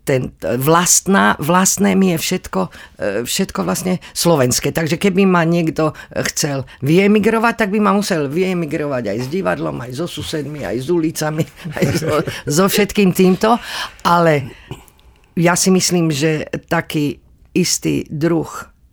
ten 0.03 0.35
vlastná, 0.59 1.39
vlastné 1.39 1.95
mi 1.95 2.11
je 2.15 2.17
všetko, 2.19 2.61
e, 2.99 3.09
všetko 3.23 3.59
vlastne 3.63 4.03
slovenské. 4.11 4.75
Takže 4.75 4.99
keby 4.99 5.23
ma 5.23 5.47
niekto 5.47 5.95
chcel 6.33 6.67
vyemigrovať, 6.83 7.53
tak 7.55 7.69
by 7.71 7.79
ma 7.79 7.95
musel 7.95 8.27
vyemigrovať 8.27 9.03
aj 9.15 9.17
s 9.23 9.27
divadlom, 9.31 9.79
aj 9.79 9.91
so 9.95 10.05
susedmi, 10.05 10.67
aj 10.67 10.77
s 10.83 10.87
ulicami, 10.91 11.45
aj 11.79 11.85
so, 11.95 12.11
so 12.43 12.65
všetkým 12.67 13.15
týmto. 13.15 13.55
Ale 14.03 14.51
ja 15.39 15.55
si 15.55 15.71
myslím, 15.71 16.11
že 16.11 16.47
taký 16.67 17.23
istý 17.55 18.03
druh 18.11 18.49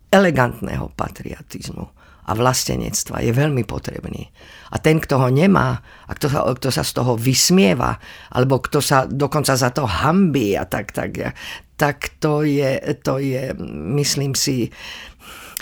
elegantného 0.07 0.87
patriotizmu 0.95 1.96
a 2.27 2.31
vlastenectva 2.35 3.23
je 3.23 3.31
veľmi 3.31 3.63
potrebný. 3.63 4.27
A 4.71 4.83
ten, 4.83 4.99
kto 4.99 5.15
ho 5.23 5.29
nemá, 5.31 5.79
a 5.79 6.11
kto 6.11 6.27
sa, 6.27 6.43
kto 6.43 6.67
sa 6.67 6.83
z 6.83 6.91
toho 6.91 7.15
vysmieva, 7.15 7.95
alebo 8.35 8.59
kto 8.59 8.83
sa 8.83 9.07
dokonca 9.07 9.55
za 9.55 9.71
to 9.71 9.87
hambí 9.87 10.59
a 10.59 10.67
tak, 10.67 10.91
tak, 10.91 11.15
tak 11.79 12.19
to 12.19 12.43
je, 12.43 12.83
to 12.99 13.23
je 13.23 13.55
myslím 13.95 14.35
si, 14.35 14.67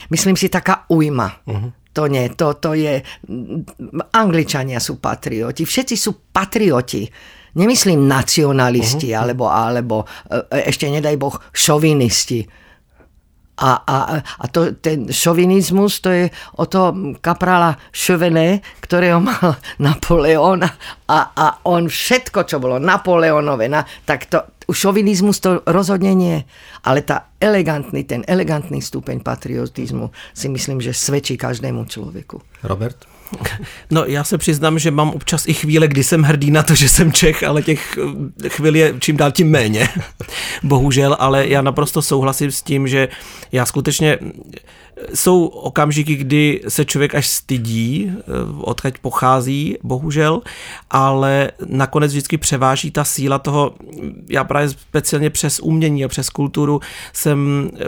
myslím 0.10 0.34
si 0.34 0.50
taká 0.50 0.90
ujma. 0.90 1.30
Uh-huh. 1.46 1.70
To 1.96 2.10
nie, 2.10 2.34
to, 2.34 2.58
to 2.58 2.74
je... 2.74 3.00
Angličania 4.12 4.82
sú 4.82 4.98
patrioti, 4.98 5.64
všetci 5.64 5.96
sú 5.96 6.34
patrioti. 6.34 7.06
Nemyslím 7.56 8.04
nacionalisti, 8.04 9.16
uh-huh. 9.16 9.22
alebo, 9.22 9.48
alebo 9.48 10.04
e, 10.28 10.66
ešte 10.68 10.92
nedaj 10.92 11.16
Boh 11.16 11.40
šovinisti 11.56 12.65
a, 13.58 13.72
a, 13.88 13.98
a 14.20 14.46
to, 14.48 14.76
ten 14.76 15.08
šovinizmus, 15.08 16.00
to 16.04 16.10
je 16.12 16.26
o 16.60 16.66
to 16.66 16.92
kaprala 17.22 17.80
Chauvenet, 17.96 18.64
ktorého 18.84 19.24
mal 19.24 19.56
Napoleon 19.86 20.60
a, 21.08 21.20
a 21.32 21.46
on 21.64 21.88
všetko, 21.88 22.44
čo 22.44 22.60
bolo 22.60 22.80
Napoleonové, 22.80 23.72
na, 23.72 23.88
tak 24.04 24.28
to, 24.28 24.44
šovinizmus 24.68 25.40
to 25.40 25.62
rozhodne 25.66 26.12
nie. 26.18 26.38
Ale 26.84 27.02
tá 27.02 27.32
elegantný, 27.40 28.04
ten 28.04 28.22
elegantný 28.28 28.82
stupeň 28.82 29.22
patriotizmu 29.22 30.12
si 30.34 30.48
myslím, 30.50 30.82
že 30.82 30.94
svedčí 30.94 31.38
každému 31.38 31.86
človeku. 31.86 32.42
Robert? 32.64 33.16
No 33.92 34.06
já 34.06 34.24
se 34.24 34.38
přiznám, 34.38 34.80
že 34.80 34.92
mám 34.92 35.10
občas 35.10 35.48
i 35.48 35.54
chvíle, 35.54 35.88
kdy 35.88 36.04
jsem 36.04 36.24
hrdý 36.24 36.52
na 36.52 36.64
to, 36.64 36.76
že 36.76 36.90
jsem 36.90 37.12
Čech, 37.12 37.44
ale 37.44 37.62
těch 37.62 37.98
eh, 38.46 38.50
chvíli 38.50 38.80
je 38.80 38.94
čím 39.00 39.18
dál 39.18 39.32
tím 39.32 39.50
méně. 39.50 39.90
Bohužel, 40.64 41.16
ale 41.20 41.48
já 41.48 41.62
naprosto 41.62 42.02
souhlasím 42.02 42.52
s 42.52 42.62
tím, 42.62 42.88
že 42.88 43.08
já 43.52 43.66
skutečně 43.66 44.20
jsou 45.14 45.46
okamžiky, 45.46 46.16
kdy 46.16 46.62
se 46.68 46.86
člověk 46.86 47.16
až 47.16 47.28
stydí, 47.28 48.12
eh, 48.12 48.22
odkud 48.62 48.98
pochází, 49.02 49.78
bohužel, 49.84 50.42
ale 50.90 51.52
nakonec 51.66 52.12
vždycky 52.12 52.38
převáží 52.38 52.92
ta 52.92 53.04
síla 53.04 53.40
toho, 53.40 53.76
já 54.30 54.44
právě 54.44 54.70
speciálně 54.70 55.30
přes 55.30 55.60
umění 55.60 56.06
a 56.06 56.08
přes 56.08 56.30
kulturu 56.30 56.80
jsem 57.14 57.70
eh, 57.74 57.86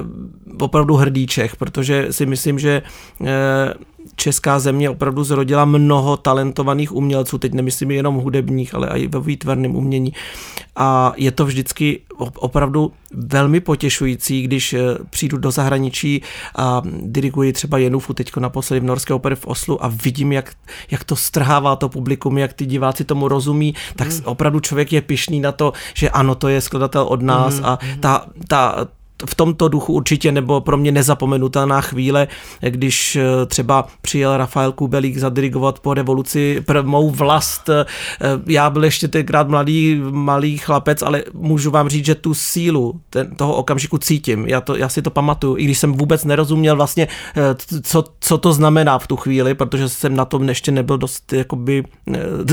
opravdu 0.60 0.96
hrdý 0.96 1.28
Čech, 1.28 1.56
protože 1.56 2.08
si 2.12 2.26
myslím, 2.26 2.60
že 2.60 2.82
česká 4.16 4.60
země 4.60 4.90
opravdu 4.90 5.24
zrodila 5.24 5.66
mnoho 5.66 6.18
talentovaných 6.18 6.92
umělců, 6.92 7.38
teď 7.38 7.54
nemyslím 7.54 7.92
jenom 7.92 8.16
hudebních, 8.16 8.76
ale 8.76 8.88
i 9.00 9.08
ve 9.08 9.20
výtvarném 9.20 9.76
umění. 9.76 10.14
A 10.76 11.14
je 11.18 11.32
to 11.32 11.46
vždycky 11.46 12.00
opravdu 12.18 12.92
velmi 13.12 13.60
potěšující, 13.60 14.42
když 14.42 14.74
eh, 14.74 14.80
přijdu 15.10 15.38
do 15.38 15.52
zahraničí 15.52 16.22
a 16.56 16.82
diriguji 17.02 17.54
třeba 17.54 17.78
Jenufu 17.78 18.14
teď 18.14 18.36
naposledy 18.36 18.80
v 18.80 18.84
Norské 18.84 19.14
opeře 19.14 19.36
v 19.36 19.48
Oslu 19.48 19.86
a 19.86 19.92
vidím, 20.04 20.32
jak, 20.32 20.52
jak 20.92 21.04
to 21.04 21.16
strhává 21.16 21.76
to 21.76 21.90
publikum, 21.90 22.38
jak 22.38 22.54
ty 22.54 22.66
diváci 22.66 23.04
tomu 23.04 23.28
rozumí, 23.28 23.76
tak 23.96 24.08
mm. 24.08 24.22
opravdu 24.24 24.60
člověk 24.60 24.94
je 24.94 25.02
pišný 25.02 25.40
na 25.40 25.52
to, 25.52 25.74
že 25.94 26.10
ano, 26.10 26.36
to 26.36 26.48
je 26.48 26.62
skladatel 26.62 27.04
od 27.04 27.22
nás 27.22 27.60
mm. 27.60 27.66
a 27.66 27.80
ta, 28.00 28.26
ta, 28.48 28.88
v 29.26 29.36
tomto 29.36 29.68
duchu 29.68 29.94
určitě 29.94 30.32
nebo 30.32 30.62
pro 30.62 30.78
mě 30.78 30.92
nezapomenutelná 30.92 31.82
chvíle, 31.82 32.28
když 32.62 33.16
eh, 33.16 33.46
třeba 33.46 33.88
přijel 34.02 34.38
Rafael 34.38 34.72
Kubelík 34.72 35.18
zadirigovat 35.18 35.80
po 35.80 35.94
revoluci 35.94 36.64
mou 36.82 37.10
vlast. 37.10 37.70
Eh, 37.70 37.86
já 38.48 38.70
byl 38.70 38.84
ještě 38.84 39.08
tenkrát 39.08 39.50
mladý, 39.50 40.02
malý 40.12 40.58
chlapec, 40.58 41.02
ale 41.02 41.24
můžu 41.34 41.72
vám 41.72 41.90
říct, 41.90 42.06
že 42.06 42.16
tu 42.16 42.34
sílu 42.34 43.02
ten, 43.10 43.36
toho 43.36 43.56
okamžiku 43.56 43.98
cítím. 43.98 44.48
Já, 44.48 44.62
to, 44.62 44.76
já 44.76 44.90
si 44.90 45.02
to 45.02 45.10
pamatuju, 45.10 45.58
i 45.58 45.64
když 45.64 45.80
jsem 45.80 45.94
vůbec 45.94 46.26
nerozuměl 46.26 46.76
vlastně, 46.76 47.08
eh, 47.36 47.82
co, 47.82 48.04
co 48.20 48.38
to 48.38 48.54
znamená 48.54 49.00
v 49.00 49.08
tu 49.08 49.16
chvíli, 49.16 49.54
protože 49.54 49.90
jsem 49.90 50.16
na 50.16 50.26
tom 50.26 50.50
ještě 50.50 50.72
nebyl 50.72 50.98
dost 50.98 51.34
jakoby 51.34 51.84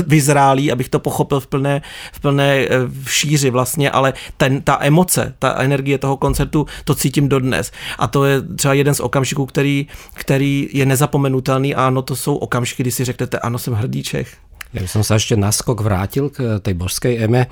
vyzrálý, 0.07 0.71
abych 0.71 0.89
to 0.89 0.99
pochopil 0.99 1.39
v 1.39 1.47
plné, 1.47 1.81
v 2.13 2.19
plné 2.19 2.67
šíři 3.07 3.49
vlastně, 3.49 3.91
ale 3.91 4.13
ten, 4.37 4.61
ta 4.61 4.77
emoce, 4.81 5.33
ta 5.39 5.55
energie 5.59 5.97
toho 5.97 6.17
koncertu 6.17 6.54
koncertu, 6.55 6.83
to 6.85 6.95
cítím 6.95 7.29
dodnes. 7.29 7.71
A 7.99 8.07
to 8.07 8.25
je 8.25 8.41
třeba 8.41 8.73
jeden 8.73 8.93
z 8.93 8.99
okamžiků, 8.99 9.45
který, 9.45 9.87
který 10.13 10.69
je 10.73 10.85
nezapomenutelný 10.85 11.75
a 11.75 11.87
ano, 11.87 12.01
to 12.01 12.15
jsou 12.15 12.35
okamžiky, 12.35 12.83
kdy 12.83 12.91
si 12.91 13.05
řeknete, 13.05 13.39
ano, 13.39 13.57
jsem 13.59 13.73
hrdý 13.73 14.03
Čech. 14.03 14.29
By 14.75 14.91
som 14.91 15.07
sa 15.07 15.15
ešte 15.15 15.39
naskok 15.39 15.79
vrátil 15.79 16.27
k 16.27 16.59
tej 16.59 16.75
božskej 16.75 17.23
eme. 17.23 17.47
E, 17.47 17.49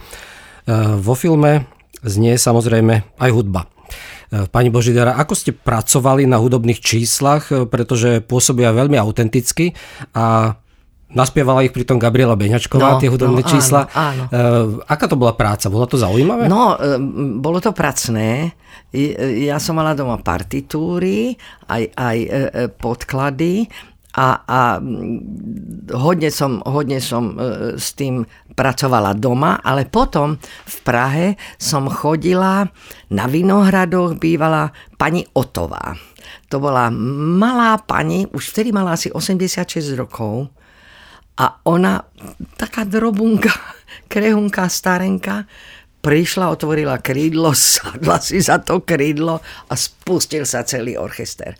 vo 0.99 1.15
filme 1.15 1.71
znie 2.03 2.35
samozrejme 2.35 3.15
aj 3.15 3.31
hudba. 3.31 3.63
E, 3.63 4.43
pani 4.51 4.67
Božidara, 4.67 5.15
ako 5.15 5.31
ste 5.31 5.55
pracovali 5.55 6.27
na 6.27 6.35
hudobných 6.43 6.83
číslach, 6.83 7.47
pretože 7.71 8.19
pôsobia 8.27 8.75
veľmi 8.75 8.99
autenticky 8.99 9.71
a 10.11 10.59
Naspievala 11.13 11.61
ich 11.61 11.73
pritom 11.73 12.01
Gabriela 12.01 12.33
Beňačková, 12.33 12.97
no, 12.97 13.01
tie 13.01 13.09
hudobné 13.09 13.45
no, 13.45 13.49
čísla. 13.49 13.85
Áno, 13.93 13.93
áno. 13.93 14.23
E, 14.33 14.41
aká 14.89 15.05
to 15.05 15.13
bola 15.13 15.37
práca? 15.37 15.69
Bolo 15.69 15.85
to 15.85 16.01
zaujímavé? 16.01 16.49
No, 16.49 16.73
e, 16.73 16.97
bolo 17.37 17.61
to 17.61 17.69
pracné. 17.69 18.57
Ja 18.93 19.57
som 19.57 19.77
mala 19.77 19.97
doma 19.97 20.21
partitúry, 20.21 21.37
aj, 21.69 21.83
aj 21.93 22.17
e, 22.17 22.29
podklady 22.77 23.65
a, 24.13 24.45
a 24.45 24.59
hodne 25.97 26.29
som, 26.29 26.61
hodne 26.61 27.01
som 27.01 27.33
s 27.73 27.97
tým 27.97 28.21
pracovala 28.53 29.17
doma, 29.17 29.57
ale 29.65 29.89
potom 29.89 30.37
v 30.69 30.75
Prahe 30.85 31.27
som 31.57 31.89
chodila 31.89 32.69
na 33.09 33.25
Vinohradoch, 33.25 34.21
bývala 34.21 34.69
pani 35.01 35.25
Otová. 35.33 35.97
To 36.53 36.61
bola 36.61 36.93
malá 36.93 37.81
pani, 37.81 38.29
už 38.29 38.53
vtedy 38.53 38.69
mala 38.69 38.93
asi 38.93 39.09
86 39.09 39.97
rokov, 39.97 40.53
a 41.37 41.59
ona, 41.65 42.01
taká 42.57 42.83
drobunka, 42.83 43.49
krehunká 44.07 44.69
starenka, 44.69 45.45
prišla, 46.03 46.51
otvorila 46.51 46.99
krídlo, 46.99 47.55
sadla 47.71 48.19
si 48.19 48.43
za 48.43 48.59
to 48.59 48.83
krídlo 48.83 49.39
a 49.71 49.73
spustil 49.79 50.43
sa 50.43 50.67
celý 50.67 50.99
orchester. 50.99 51.55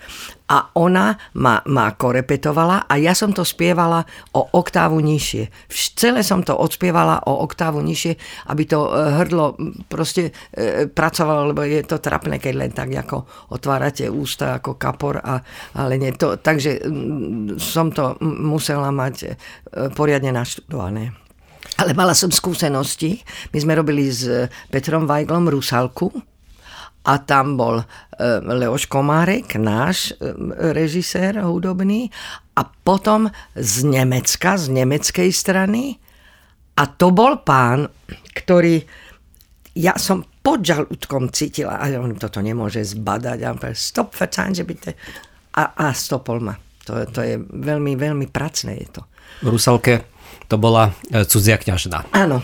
A 0.52 0.70
ona 0.76 1.16
ma, 1.40 1.64
ma 1.66 1.96
korepetovala 1.96 2.86
a 2.86 2.94
ja 3.00 3.16
som 3.16 3.32
to 3.32 3.48
spievala 3.48 4.04
o 4.36 4.44
oktávu 4.44 5.00
nižšie. 5.00 5.72
Celé 5.96 6.22
som 6.22 6.44
to 6.44 6.54
odspievala 6.54 7.24
o 7.26 7.42
oktávu 7.48 7.80
nižšie, 7.80 8.14
aby 8.52 8.64
to 8.68 8.92
e, 8.92 8.92
hrdlo 9.24 9.56
proste 9.88 10.36
e, 10.52 10.86
pracovalo, 10.92 11.56
lebo 11.56 11.64
je 11.64 11.82
to 11.88 12.04
trapné, 12.04 12.38
keď 12.44 12.54
len 12.60 12.72
tak 12.76 12.92
ako 12.92 13.50
otvárate 13.56 14.12
ústa 14.12 14.60
ako 14.60 14.76
kapor. 14.76 15.24
A, 15.24 15.40
ale 15.80 15.96
nie 15.96 16.12
to, 16.12 16.36
takže 16.36 16.84
som 17.58 17.96
to 17.96 18.20
musela 18.22 18.92
mať 18.92 19.16
e, 19.24 19.28
poriadne 19.96 20.36
naštudované. 20.36 21.23
Ale 21.82 21.98
mala 21.98 22.13
som 22.13 22.30
skúsenosti. 22.30 23.24
My 23.50 23.58
sme 23.58 23.74
robili 23.74 24.06
s 24.10 24.30
Petrom 24.70 25.10
Vajglom 25.10 25.50
Rusalku 25.50 26.13
a 27.03 27.20
tam 27.20 27.60
bol 27.60 27.84
e, 27.84 27.86
Leoš 28.42 28.88
Komárek, 28.88 29.60
náš 29.60 30.15
e, 30.15 30.32
režisér 30.72 31.44
hudobný 31.44 32.08
a 32.56 32.63
potom 32.63 33.27
z 33.58 33.84
Nemecka, 33.84 34.56
z 34.56 34.72
nemeckej 34.72 35.30
strany 35.36 36.00
a 36.80 36.84
to 36.88 37.12
bol 37.12 37.44
pán, 37.44 37.92
ktorý 38.34 38.82
ja 39.74 39.98
som 39.98 40.24
pod 40.44 40.62
žalúdkom 40.62 41.34
cítila 41.34 41.82
a 41.82 41.89
on 41.98 42.13
toto 42.15 42.39
nemôže 42.39 42.86
zbadať 42.86 43.39
a 43.42 43.51
on 43.51 43.60
stop, 43.74 44.13
verzeihen 44.13 44.53
že 44.53 44.63
bitte. 44.63 44.92
A, 45.53 45.74
a 45.74 45.94
stopol 45.94 46.42
ma. 46.42 46.53
To, 46.84 47.08
to 47.10 47.20
je 47.24 47.36
veľmi, 47.39 47.96
veľmi 47.96 48.27
pracné 48.27 48.75
je 48.86 48.88
to. 49.00 49.01
V 49.44 49.48
Rusalke 49.56 50.12
to 50.48 50.56
bola 50.60 50.96
e, 51.12 51.28
cudzia 51.28 51.60
kňažna. 51.60 52.10
Áno, 52.12 52.44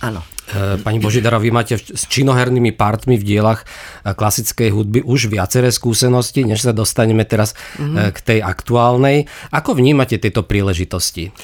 áno. 0.00 0.20
E, 0.46 0.78
pani 0.82 1.02
Božidara, 1.02 1.42
vy 1.42 1.50
máte 1.50 1.74
s 1.76 2.06
činohernými 2.06 2.74
partmi 2.76 3.18
v 3.18 3.24
dielach 3.24 3.66
e, 4.06 4.12
klasickej 4.14 4.70
hudby 4.70 5.00
už 5.02 5.28
viaceré 5.32 5.72
skúsenosti, 5.74 6.46
než 6.46 6.66
sa 6.66 6.72
dostaneme 6.76 7.26
teraz 7.26 7.58
mm-hmm. 7.76 8.14
k 8.14 8.18
tej 8.20 8.38
aktuálnej. 8.44 9.26
Ako 9.50 9.74
vnímate 9.74 10.20
tieto 10.20 10.46
príležitosti? 10.46 11.34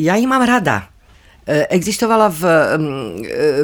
Ja 0.00 0.18
ich 0.18 0.26
mám 0.26 0.42
rada. 0.42 0.90
Existovala 1.50 2.30
v, 2.30 2.42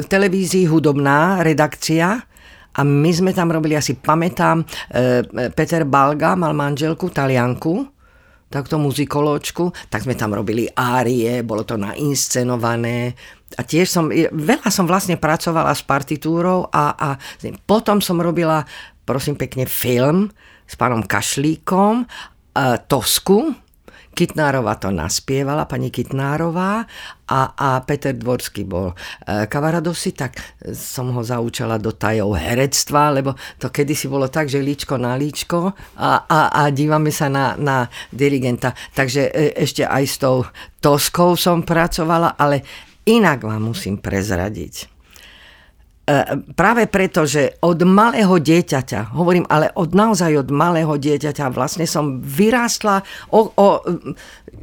v 0.03 0.05
televízii 0.11 0.67
hudobná 0.67 1.39
redakcia, 1.39 2.19
a 2.77 2.85
my 2.85 3.09
sme 3.09 3.33
tam 3.33 3.49
robili, 3.49 3.73
asi 3.73 3.97
pamätám, 3.97 4.61
Peter 5.57 5.81
Balga 5.81 6.37
mal 6.37 6.53
manželku, 6.53 7.09
talianku, 7.09 7.96
takto 8.47 8.79
muzikoločku, 8.79 9.91
tak 9.91 10.07
sme 10.07 10.15
tam 10.15 10.31
robili 10.31 10.71
árie, 10.71 11.43
bolo 11.43 11.67
to 11.67 11.75
nainscenované. 11.75 13.11
A 13.55 13.61
tiež 13.63 13.87
som, 13.87 14.07
veľa 14.11 14.69
som 14.71 14.87
vlastne 14.87 15.19
pracovala 15.19 15.71
s 15.75 15.83
partitúrou 15.83 16.67
a, 16.71 16.95
a 16.95 17.09
potom 17.67 17.99
som 17.99 18.19
robila, 18.19 18.63
prosím 19.03 19.35
pekne, 19.35 19.67
film 19.67 20.31
s 20.67 20.75
pánom 20.75 21.03
Kašlíkom, 21.03 22.07
Tosku, 22.89 23.53
Kitnárová 24.17 24.81
to 24.81 24.89
naspievala, 24.89 25.69
pani 25.69 25.93
Kitnárová 25.93 26.89
a, 27.29 27.39
a 27.53 27.69
Peter 27.85 28.17
Dvorský 28.17 28.65
bol 28.65 28.97
e, 28.97 29.45
kavaradosi, 29.45 30.17
tak 30.17 30.41
som 30.73 31.13
ho 31.13 31.21
zaučala 31.21 31.77
do 31.77 31.93
tajov 31.93 32.33
herectva, 32.33 33.13
lebo 33.13 33.37
to 33.61 33.69
kedysi 33.69 34.09
bolo 34.09 34.25
tak, 34.25 34.49
že 34.49 34.57
líčko 34.57 34.97
na 34.97 35.13
líčko 35.13 35.69
a, 36.01 36.25
a, 36.25 36.39
a 36.49 36.61
dívame 36.73 37.13
sa 37.13 37.29
na, 37.29 37.53
na 37.61 37.85
dirigenta. 38.09 38.73
Takže 38.97 39.29
e, 39.29 39.53
ešte 39.53 39.85
aj 39.85 40.03
s 40.09 40.15
tou 40.17 40.49
Toskou 40.81 41.37
som 41.37 41.61
pracovala, 41.61 42.33
ale 42.41 42.65
inak 43.05 43.45
vám 43.45 43.69
musím 43.69 44.01
prezradiť 44.01 44.96
práve 46.55 46.87
preto, 46.87 47.27
že 47.27 47.59
od 47.59 47.83
malého 47.83 48.39
dieťaťa, 48.39 49.11
hovorím 49.11 49.43
ale 49.51 49.75
od 49.75 49.91
naozaj 49.91 50.47
od 50.47 50.49
malého 50.55 50.95
dieťaťa, 50.95 51.51
vlastne 51.51 51.83
som 51.83 52.23
vyrástla 52.23 53.03
o, 53.35 53.51
o, 53.51 53.67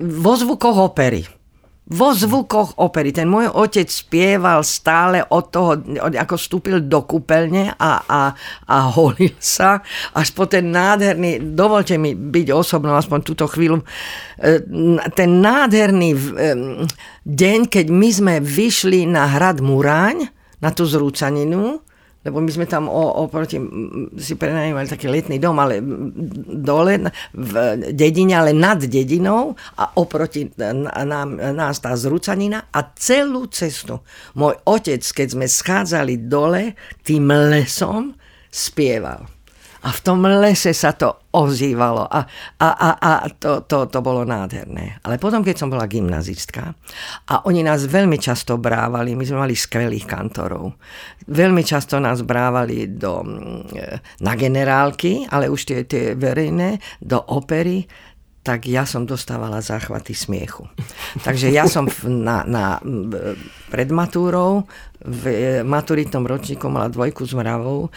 vo 0.01 0.33
zvukoch 0.33 0.79
opery. 0.81 1.29
Vo 1.85 2.17
zvukoch 2.17 2.81
opery. 2.81 3.13
Ten 3.13 3.29
môj 3.29 3.53
otec 3.53 3.93
spieval 3.93 4.65
stále 4.65 5.21
od 5.21 5.53
toho, 5.53 5.77
od, 6.01 6.17
ako 6.17 6.41
vstúpil 6.41 6.81
do 6.81 7.05
kúpeľne 7.05 7.77
a, 7.77 7.93
a, 8.09 8.21
a 8.65 8.77
holil 8.89 9.37
sa, 9.37 9.85
až 10.17 10.33
po 10.33 10.49
ten 10.49 10.73
nádherný, 10.73 11.53
dovolte 11.53 12.01
mi 12.01 12.17
byť 12.17 12.57
osobnou 12.57 12.97
aspoň 12.97 13.21
túto 13.21 13.45
chvíľu, 13.45 13.85
e, 14.41 14.65
ten 15.13 15.45
nádherný 15.45 16.11
e, 16.17 16.21
deň, 17.29 17.61
keď 17.69 17.87
my 17.93 18.09
sme 18.09 18.35
vyšli 18.41 19.05
na 19.05 19.29
hrad 19.29 19.61
Muráň, 19.61 20.33
na 20.63 20.71
tú 20.71 20.87
zrúcaninu, 20.87 21.83
lebo 22.25 22.41
my 22.41 22.49
sme 22.49 22.65
tam 22.65 22.89
oproti 22.89 23.61
si 24.17 24.33
prenajímali 24.33 24.89
taký 24.89 25.13
letný 25.13 25.37
dom, 25.37 25.61
ale 25.61 25.77
dole 26.57 27.13
v 27.37 27.53
dedine, 27.93 28.33
ale 28.41 28.57
nad 28.57 28.81
dedinou 28.81 29.53
a 29.77 29.93
oproti 30.01 30.49
nám, 30.57 31.37
nás 31.37 31.85
tá 31.85 31.93
zrúcanina 31.93 32.73
a 32.73 32.81
celú 32.97 33.45
cestu 33.53 34.01
môj 34.41 34.57
otec, 34.65 35.05
keď 35.05 35.37
sme 35.37 35.45
schádzali 35.45 36.25
dole 36.25 36.73
tým 37.05 37.29
lesom, 37.29 38.17
spieval. 38.49 39.34
A 39.85 39.93
v 39.93 40.01
tom 40.01 40.25
lese 40.25 40.73
sa 40.73 40.97
to 40.97 41.29
ozývalo 41.37 42.09
a, 42.09 42.25
a, 42.57 42.69
a, 42.73 42.91
a 42.97 43.11
to, 43.37 43.69
to, 43.69 43.85
to 43.93 44.01
bolo 44.01 44.25
nádherné. 44.25 44.97
Ale 45.05 45.21
potom, 45.21 45.45
keď 45.45 45.61
som 45.61 45.69
bola 45.69 45.85
gymnazistka 45.85 46.73
a 47.29 47.45
oni 47.45 47.61
nás 47.61 47.85
veľmi 47.85 48.17
často 48.17 48.57
brávali, 48.57 49.13
my 49.13 49.25
sme 49.29 49.45
mali 49.45 49.53
skvelých 49.53 50.09
kantorov, 50.09 50.81
veľmi 51.29 51.61
často 51.61 52.01
nás 52.01 52.25
brávali 52.25 52.97
do, 52.97 53.21
mm, 53.21 54.25
na 54.25 54.33
generálky, 54.41 55.29
ale 55.29 55.53
už 55.53 55.61
tie, 55.69 55.79
tie 55.85 56.17
verejné, 56.17 56.81
do 57.05 57.21
opery, 57.21 57.85
tak 58.45 58.69
ja 58.69 58.85
som 58.85 59.09
dostávala 59.09 59.65
záchvaty 59.65 60.13
smiechu. 60.13 60.69
Takže 61.25 61.49
ja 61.49 61.65
som 61.65 61.89
na, 62.05 62.45
na, 62.45 62.77
pred 63.73 63.89
matúrou 63.89 64.69
v 65.01 65.25
maturitnom 65.65 66.29
ročníku 66.29 66.69
mala 66.69 66.93
dvojku 66.93 67.25
s 67.25 67.33
mravou 67.33 67.89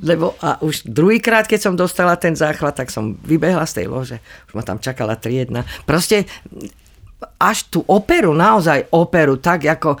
lebo 0.00 0.34
a 0.42 0.60
už 0.62 0.86
druhýkrát, 0.88 1.46
keď 1.46 1.60
som 1.60 1.74
dostala 1.78 2.16
ten 2.16 2.36
záchvat, 2.36 2.78
tak 2.78 2.88
som 2.90 3.14
vybehla 3.22 3.64
z 3.68 3.82
tej 3.82 3.86
lože, 3.90 4.18
už 4.50 4.52
ma 4.58 4.62
tam 4.62 4.78
čakala 4.78 5.16
triedna. 5.16 5.64
Proste 5.84 6.26
až 7.38 7.70
tú 7.70 7.86
operu, 7.86 8.34
naozaj 8.34 8.90
operu, 8.94 9.38
tak 9.38 9.66
ako 9.66 9.94
e, 9.94 9.98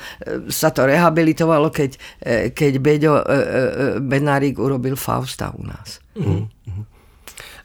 sa 0.50 0.74
to 0.74 0.86
rehabilitovalo, 0.86 1.70
keď, 1.70 1.90
e, 2.18 2.50
keď 2.50 2.72
Beďo 2.82 3.14
e, 3.18 3.24
Benárik 4.02 4.58
urobil 4.58 4.98
Fausta 4.98 5.54
u 5.54 5.62
nás. 5.62 6.02
Mm-hmm. 6.18 6.91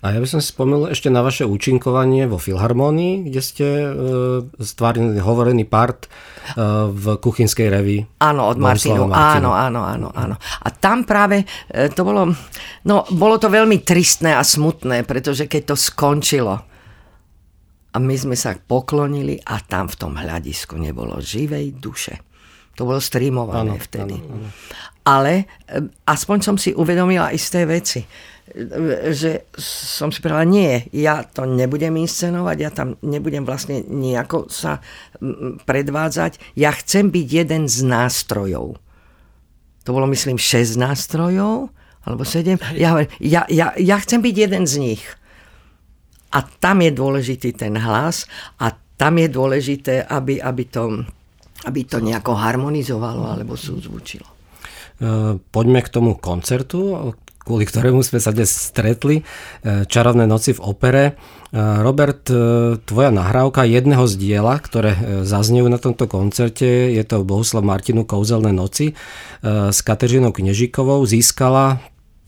A 0.07 0.15
ja 0.15 0.23
by 0.23 0.29
som 0.31 0.39
si 0.39 0.55
spomenul 0.55 0.87
ešte 0.87 1.11
na 1.11 1.19
vaše 1.19 1.43
účinkovanie 1.43 2.31
vo 2.31 2.39
Filharmonii, 2.39 3.27
kde 3.27 3.41
ste 3.43 3.67
e, 3.67 3.89
stvárili 4.55 5.19
hovorený 5.19 5.67
part 5.67 6.07
e, 6.07 6.09
v 6.87 7.19
kuchynskej 7.19 7.67
revi. 7.67 7.99
Áno, 8.23 8.47
od 8.47 8.55
Martinu. 8.55 9.11
Áno, 9.11 9.51
áno, 9.51 9.83
áno, 9.83 10.07
áno. 10.15 10.35
A 10.39 10.67
tam 10.71 11.03
práve 11.03 11.43
e, 11.67 11.91
to 11.91 12.07
bolo, 12.07 12.31
no 12.87 13.03
bolo 13.11 13.35
to 13.35 13.51
veľmi 13.51 13.83
tristné 13.83 14.31
a 14.31 14.47
smutné, 14.47 15.03
pretože 15.03 15.43
keď 15.43 15.75
to 15.75 15.75
skončilo, 15.75 16.55
a 17.91 17.97
my 17.99 18.15
sme 18.15 18.39
sa 18.39 18.55
poklonili 18.55 19.43
a 19.43 19.59
tam 19.59 19.91
v 19.91 19.95
tom 19.99 20.15
hľadisku 20.15 20.79
nebolo 20.79 21.19
živej 21.19 21.83
duše. 21.83 22.15
To 22.79 22.87
bolo 22.87 23.03
streamované 23.03 23.75
áno, 23.75 23.83
vtedy. 23.83 24.15
Áno, 24.23 24.31
áno. 24.39 24.49
Ale 25.03 25.33
aspoň 26.07 26.37
som 26.39 26.55
si 26.55 26.71
uvedomila 26.71 27.35
isté 27.35 27.67
veci 27.67 28.05
že 29.11 29.51
som 29.59 30.07
si 30.07 30.23
povedala, 30.23 30.47
nie, 30.47 30.87
ja 30.95 31.21
to 31.27 31.43
nebudem 31.43 31.99
inscenovať, 31.99 32.57
ja 32.57 32.71
tam 32.71 32.95
nebudem 33.03 33.43
vlastne 33.43 33.83
nejako 33.83 34.47
sa 34.47 34.79
predvádzať, 35.67 36.55
ja 36.55 36.71
chcem 36.71 37.11
byť 37.11 37.27
jeden 37.27 37.67
z 37.67 37.77
nástrojov. 37.83 38.79
To 39.83 39.89
bolo, 39.95 40.07
myslím, 40.11 40.39
6 40.39 40.79
nástrojov, 40.79 41.71
alebo 42.07 42.23
7. 42.23 42.55
Ja, 42.79 42.95
ja, 43.19 43.43
ja, 43.51 43.67
ja 43.75 43.95
chcem 43.99 44.23
byť 44.23 44.35
jeden 44.35 44.63
z 44.63 44.75
nich. 44.79 45.03
A 46.31 46.43
tam 46.43 46.83
je 46.83 46.91
dôležitý 46.91 47.55
ten 47.55 47.75
hlas 47.75 48.27
a 48.59 48.71
tam 48.99 49.19
je 49.19 49.27
dôležité, 49.31 50.03
aby, 50.07 50.39
aby, 50.39 50.63
to, 50.67 51.03
aby 51.67 51.87
to 51.87 51.99
nejako 51.99 52.35
harmonizovalo 52.35 53.27
alebo 53.27 53.55
súzvučilo. 53.55 54.27
Poďme 55.53 55.79
k 55.85 55.93
tomu 55.93 56.17
koncertu, 56.17 57.13
kvôli 57.47 57.63
ktorému 57.63 58.03
sme 58.03 58.19
sa 58.19 58.35
dnes 58.35 58.51
stretli, 58.51 59.23
e, 59.23 59.87
Čarovné 59.87 60.27
noci 60.27 60.51
v 60.51 60.59
opere. 60.67 61.03
E, 61.07 61.11
Robert, 61.55 62.27
e, 62.27 62.75
tvoja 62.83 63.07
nahrávka 63.15 63.63
jedného 63.63 64.03
z 64.03 64.19
diela, 64.19 64.59
ktoré 64.59 65.23
zaznejú 65.23 65.71
na 65.71 65.79
tomto 65.79 66.11
koncerte, 66.11 66.91
je 66.91 67.03
to 67.07 67.23
Bohuslav 67.23 67.63
Martinu 67.63 68.03
Kouzelné 68.03 68.51
noci 68.51 68.91
s 69.47 69.79
Kateřinou 69.85 70.35
Knežikovou, 70.35 71.07
získala 71.07 71.79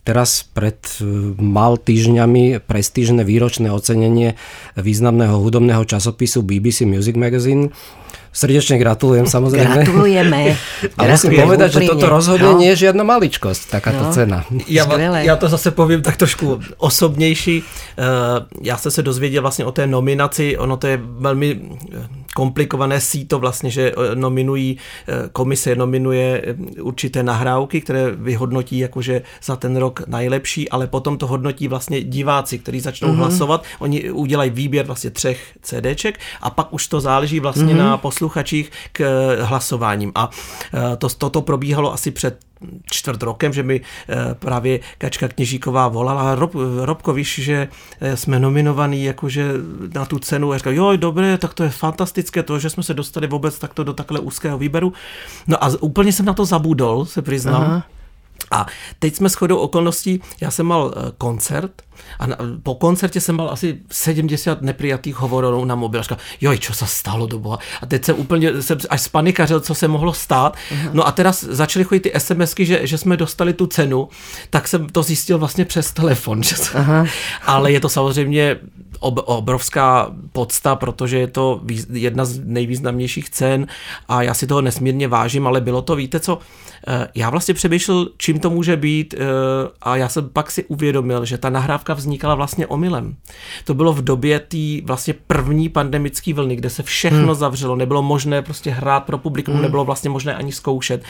teraz 0.08 0.42
pred 0.42 0.80
mal 1.38 1.78
týždňami 1.78 2.64
prestížne 2.66 3.22
výročné 3.22 3.70
ocenenie 3.70 4.40
významného 4.74 5.38
hudobného 5.38 5.86
časopisu 5.86 6.42
BBC 6.42 6.88
Music 6.90 7.14
Magazine 7.14 7.70
Srdečne 8.30 8.78
gratulujem 8.78 9.26
samozrejme. 9.26 9.84
Gratulujeme. 9.84 10.54
A 10.98 11.02
musím 11.10 11.34
povedať, 11.34 11.70
že 11.82 11.90
toto 11.90 12.06
rozhodne 12.06 12.52
no. 12.54 12.60
nie 12.62 12.70
je 12.78 12.90
žiadna 12.90 13.02
maličkosť, 13.02 13.62
takáto 13.74 14.06
no. 14.06 14.14
cena. 14.14 14.46
Já, 14.68 14.86
já 15.20 15.36
to 15.36 15.50
zase 15.50 15.72
povím 15.72 16.02
tak 16.02 16.18
trošku 16.18 16.62
osobnější. 16.78 17.64
Eh, 17.64 18.04
já 18.62 18.78
jsem 18.78 18.92
se 18.92 19.02
dozvěděl 19.02 19.42
vlastně 19.42 19.66
o 19.66 19.72
té 19.72 19.88
nominaci, 19.88 20.58
ono 20.58 20.78
to 20.78 20.88
je 20.88 21.00
velmi 21.02 21.60
komplikované 22.36 23.02
síto 23.02 23.40
vlastně, 23.40 23.70
že 23.70 23.92
eh, 23.92 24.16
nominují, 24.16 24.78
komise 25.32 25.76
nominuje 25.76 26.56
určité 26.82 27.24
nahrávky, 27.24 27.82
které 27.82 28.12
vyhodnotí 28.12 28.80
jakože 28.80 29.22
za 29.44 29.56
ten 29.56 29.78
rok 29.78 30.08
nejlepší, 30.08 30.70
ale 30.70 30.88
potom 30.88 31.18
to 31.18 31.28
hodnotí 31.28 31.68
vlastně 31.68 32.04
diváci, 32.04 32.60
kteří 32.60 32.80
začnou 32.80 33.08
mm-hmm. 33.08 33.16
hlasovat. 33.16 33.64
Oni 33.80 34.12
udělají 34.12 34.52
výběr 34.52 34.86
vlastně 34.86 35.10
třech 35.10 35.58
CDček 35.62 36.20
a 36.42 36.50
pak 36.50 36.74
už 36.74 36.88
to 36.88 37.02
záleží 37.02 37.40
vlastně 37.40 37.74
mm-hmm. 37.74 37.78
na 37.78 37.98
posluchačích 37.98 38.72
k 38.92 39.02
hlasováním. 39.42 40.12
A 40.16 40.30
to, 40.98 41.10
toto 41.10 41.42
probíhalo 41.42 41.94
asi 41.94 42.12
před 42.12 42.49
čtvrt 42.86 43.24
rokem, 43.24 43.54
že 43.54 43.64
mi 43.64 43.82
právě 44.34 44.80
Kačka 44.98 45.28
Kněžíková 45.28 45.88
volala, 45.88 46.36
Rob, 46.36 46.56
Robko, 46.82 47.14
víš, 47.14 47.40
že 47.44 47.68
jsme 48.16 48.40
nominovaní 48.40 49.04
jakože 49.04 49.52
na 49.94 50.06
tu 50.06 50.20
cenu 50.20 50.52
a 50.52 50.58
říkal, 50.58 50.74
jo, 50.74 50.96
dobré, 50.96 51.38
tak 51.38 51.54
to 51.54 51.64
je 51.64 51.70
fantastické, 51.70 52.44
to, 52.44 52.60
že 52.60 52.70
jsme 52.70 52.84
se 52.84 52.94
dostali 52.94 53.28
vůbec 53.28 53.60
takto 53.60 53.84
do 53.84 53.94
takhle 53.94 54.20
úzkého 54.20 54.58
výběru. 54.58 54.94
No 55.48 55.64
a 55.64 55.72
úplně 55.80 56.14
jsem 56.14 56.26
na 56.26 56.34
to 56.34 56.46
zabudol, 56.46 57.06
se 57.06 57.22
přiznám. 57.22 57.62
Aha. 57.64 57.84
A 58.52 58.66
teď 59.00 59.16
jsme 59.16 59.30
shodou 59.30 59.58
okolností, 59.58 60.22
já 60.42 60.52
jsem 60.52 60.66
mal 60.66 60.94
koncert 61.18 61.72
a 62.20 62.28
na, 62.28 62.38
po 62.64 62.76
koncertě 62.76 63.22
jsem 63.22 63.36
mal 63.36 63.50
asi 63.50 63.78
70 63.92 64.62
neprijatých 64.62 65.16
hovorů 65.16 65.66
na 65.66 65.76
mobil. 65.76 66.04
Říkal, 66.04 66.18
joj, 66.42 66.58
co 66.58 66.74
se 66.74 66.88
stalo 66.88 67.28
do 67.28 67.40
boha. 67.40 67.60
A 67.82 67.86
teď 67.86 68.06
jsem 68.06 68.20
úplně 68.20 68.62
jsem 68.62 68.78
až 68.90 69.02
spanikařil, 69.02 69.60
co 69.60 69.76
se 69.76 69.88
mohlo 69.88 70.14
stát. 70.14 70.58
Aha. 70.72 70.90
No 70.94 71.08
a 71.08 71.12
teraz 71.12 71.44
začaly 71.44 71.86
chodit 71.86 72.00
ty 72.00 72.12
SMSky, 72.18 72.66
že, 72.66 72.88
že 72.88 72.98
jsme 72.98 73.18
dostali 73.18 73.54
tu 73.54 73.68
cenu, 73.68 74.10
tak 74.50 74.68
jsem 74.68 74.90
to 74.90 75.04
zjistil 75.04 75.38
vlastně 75.38 75.66
přes 75.66 75.92
telefon. 75.92 76.44
Že 76.50 76.56
Aha. 76.74 77.06
Ale 77.46 77.72
je 77.72 77.80
to 77.80 77.90
samozřejmě 77.90 78.60
ob, 79.00 79.20
obrovská 79.26 80.12
podsta, 80.32 80.76
protože 80.76 81.20
je 81.20 81.28
to 81.28 81.62
jedna 81.94 82.26
z 82.26 82.40
nejvýznamnějších 82.44 83.30
cen 83.30 83.68
a 84.08 84.24
já 84.24 84.34
si 84.34 84.48
toho 84.48 84.62
nesmírně 84.62 85.08
vážím, 85.08 85.48
ale 85.48 85.62
bylo 85.62 85.82
to, 85.82 85.96
víte 85.96 86.20
co, 86.20 86.40
eh, 86.88 87.08
já 87.16 87.30
vlastně 87.30 87.54
přemýšlel, 87.54 88.10
či 88.18 88.29
čím 88.30 88.40
to 88.40 88.50
může 88.50 88.78
být 88.78 89.14
eh, 89.18 89.20
a 89.82 89.96
já 89.96 90.10
jsem 90.10 90.30
pak 90.30 90.52
si 90.52 90.64
uvědomil, 90.64 91.26
že 91.26 91.38
ta 91.38 91.50
nahrávka 91.50 91.94
vznikala 91.94 92.36
vlastně 92.36 92.68
omylem. 92.68 93.16
To 93.66 93.74
bylo 93.74 93.94
v 93.94 94.02
době 94.04 94.40
té 94.40 94.82
vlastně 94.84 95.14
první 95.28 95.70
pandemické 95.70 96.34
vlny, 96.34 96.56
kde 96.56 96.70
se 96.70 96.84
všechno 96.84 97.34
hmm. 97.34 97.36
zavřelo, 97.36 97.76
nebylo 97.76 98.02
možné 98.02 98.42
prostě 98.42 98.72
hrát 98.72 99.04
pro 99.04 99.18
publikum, 99.18 99.54
hmm. 99.54 99.64
nebylo 99.64 99.86
vlastně 99.86 100.10
možné 100.10 100.36
ani 100.36 100.52
zkoušet. 100.52 101.04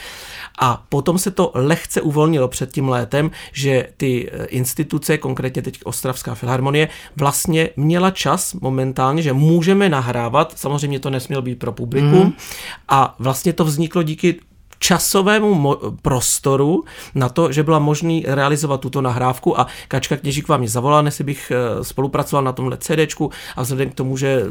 A 0.60 0.84
potom 0.88 1.18
se 1.18 1.30
to 1.30 1.52
lehce 1.54 2.00
uvolnilo 2.00 2.48
před 2.48 2.72
tím 2.72 2.88
létem, 2.88 3.30
že 3.52 3.88
ty 3.96 4.30
eh, 4.32 4.44
instituce, 4.44 5.18
konkrétně 5.18 5.62
teď 5.62 5.80
Ostravská 5.84 6.34
filharmonie, 6.34 6.88
vlastně 7.16 7.68
měla 7.76 8.10
čas 8.10 8.54
momentálně, 8.54 9.22
že 9.22 9.32
můžeme 9.32 9.88
nahrávat, 9.88 10.58
samozřejmě 10.58 11.00
to 11.00 11.10
nesmělo 11.10 11.42
být 11.42 11.58
pro 11.58 11.72
publikum, 11.72 12.24
mm. 12.24 12.32
a 12.88 13.14
vlastně 13.18 13.52
to 13.52 13.64
vzniklo 13.64 14.02
díky 14.02 14.49
časovému 14.80 15.76
prostoru 16.02 16.84
na 17.14 17.28
to, 17.28 17.52
že 17.52 17.62
byla 17.62 17.78
možný 17.78 18.24
realizovat 18.26 18.80
tuto 18.80 19.00
nahrávku 19.00 19.60
a 19.60 19.66
Kačka 19.88 20.16
Kněžíková 20.16 20.58
mě 20.58 20.68
zavolala, 20.68 21.04
jestli 21.04 21.24
bych 21.24 21.52
eh, 21.54 21.84
spolupracoval 21.84 22.44
na 22.44 22.52
tomhle 22.52 22.76
CDčku 22.76 23.30
a 23.56 23.62
vzhledem 23.62 23.90
k 23.90 23.94
tomu, 23.94 24.16
že 24.16 24.44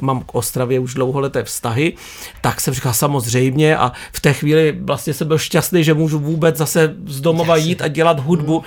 mám 0.00 0.20
k 0.20 0.34
Ostravě 0.34 0.80
už 0.80 0.94
dlouholeté 0.94 1.44
vztahy, 1.44 1.92
tak 2.40 2.60
jsem 2.60 2.74
říkal 2.74 2.92
samozřejmě. 2.92 3.76
A 3.76 3.92
v 4.12 4.20
té 4.20 4.32
chvíli 4.32 4.78
vlastně 4.80 5.14
jsem 5.14 5.28
byl 5.28 5.38
šťastný, 5.38 5.84
že 5.84 5.94
můžu 5.94 6.18
vůbec 6.18 6.56
zase 6.56 6.94
z 7.06 7.20
domova 7.20 7.56
jít 7.56 7.82
a 7.82 7.88
dělat 7.88 8.20
hudbu. 8.20 8.64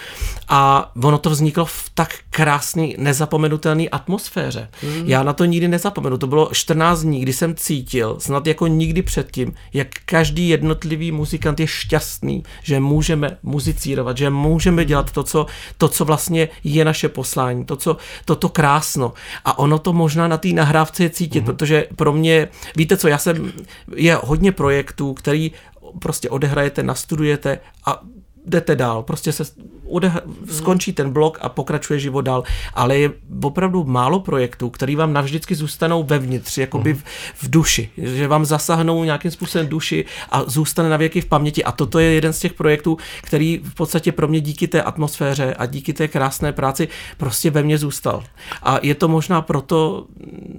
A 0.50 0.92
ono 1.04 1.18
to 1.18 1.30
vzniklo 1.30 1.66
v 1.66 1.90
tak 1.94 2.10
krásný, 2.40 2.96
nezapomenutelné 2.98 3.90
atmosféře. 3.90 4.70
Mm. 4.84 5.04
Já 5.06 5.24
na 5.24 5.34
to 5.34 5.46
nikdy 5.46 5.68
nezapomenu. 5.68 6.18
To 6.18 6.28
bylo 6.28 6.50
14 6.54 7.02
dní, 7.02 7.22
kdy 7.22 7.34
jsem 7.34 7.56
cítil, 7.56 8.16
snad 8.20 8.48
jako 8.48 8.68
nikdy 8.68 9.02
předtím, 9.02 9.54
jak 9.74 9.88
každý 10.06 10.50
jednotlivý 10.50 11.12
muzikant 11.12 11.60
je 11.60 11.68
šťastný, 11.68 12.44
že 12.64 12.80
můžeme 12.80 13.38
muzicírovat, 13.44 14.18
že 14.18 14.30
můžeme 14.30 14.86
dělat 14.86 15.12
to, 15.12 15.24
co, 15.24 15.46
to, 15.78 15.88
co 15.88 16.06
vlastně 16.06 16.50
je 16.64 16.86
naše 16.86 17.10
poslání, 17.10 17.66
to, 17.66 17.76
co, 17.76 17.98
to, 18.26 18.36
to 18.36 18.50
krásno. 18.50 19.14
A 19.46 19.60
ono 19.60 19.80
to 19.80 19.94
možná 19.94 20.28
na 20.28 20.38
té 20.38 20.48
nahrávce 20.48 21.04
je 21.04 21.10
cítit, 21.10 21.44
mm-hmm. 21.44 21.46
protože 21.46 21.88
pro 21.96 22.14
mě, 22.14 22.48
víte 22.76 22.98
co, 22.98 23.08
já 23.08 23.18
jsem, 23.18 23.52
je 23.96 24.16
hodně 24.16 24.52
projektů, 24.52 25.14
který 25.14 25.52
prostě 26.00 26.30
odehrajete, 26.30 26.84
nastudujete 26.84 27.60
a 27.86 28.02
jdete 28.46 28.76
dál, 28.76 29.04
prostě 29.04 29.32
se 29.32 29.44
odeh- 29.90 30.22
skončí 30.50 30.94
ten 30.94 31.12
blok 31.12 31.38
a 31.42 31.50
pokračuje 31.50 32.00
život 32.00 32.22
dál, 32.22 32.44
ale 32.74 32.98
je 32.98 33.12
opravdu 33.44 33.84
málo 33.84 34.20
projektů, 34.20 34.70
který 34.70 34.96
vám 34.96 35.14
navždycky 35.14 35.56
zůstanou 35.56 36.04
vevnitř, 36.04 36.58
jakoby 36.58 36.94
v, 36.94 37.04
v 37.36 37.50
duši, 37.50 37.90
že 37.98 38.28
vám 38.28 38.46
zasahnou 38.46 39.04
nějakým 39.04 39.32
způsobem 39.32 39.68
duši 39.68 40.06
a 40.30 40.44
zůstane 40.44 40.90
na 40.90 40.98
věky 40.98 41.22
v 41.22 41.26
paměti 41.26 41.64
a 41.64 41.72
toto 41.72 42.00
je 42.00 42.12
jeden 42.12 42.34
z 42.34 42.40
těch 42.40 42.54
projektů, 42.54 42.98
který 43.22 43.62
v 43.64 43.76
podstatě 43.76 44.12
pro 44.12 44.28
mě 44.28 44.42
díky 44.42 44.68
té 44.68 44.82
atmosféře 44.82 45.54
a 45.54 45.66
díky 45.66 45.94
té 45.94 46.08
krásné 46.08 46.54
práci 46.54 46.88
prostě 47.18 47.52
ve 47.52 47.64
mně 47.64 47.78
zůstal. 47.78 48.24
A 48.64 48.80
je 48.82 48.96
to 48.96 49.08
možná 49.08 49.42
proto 49.42 50.06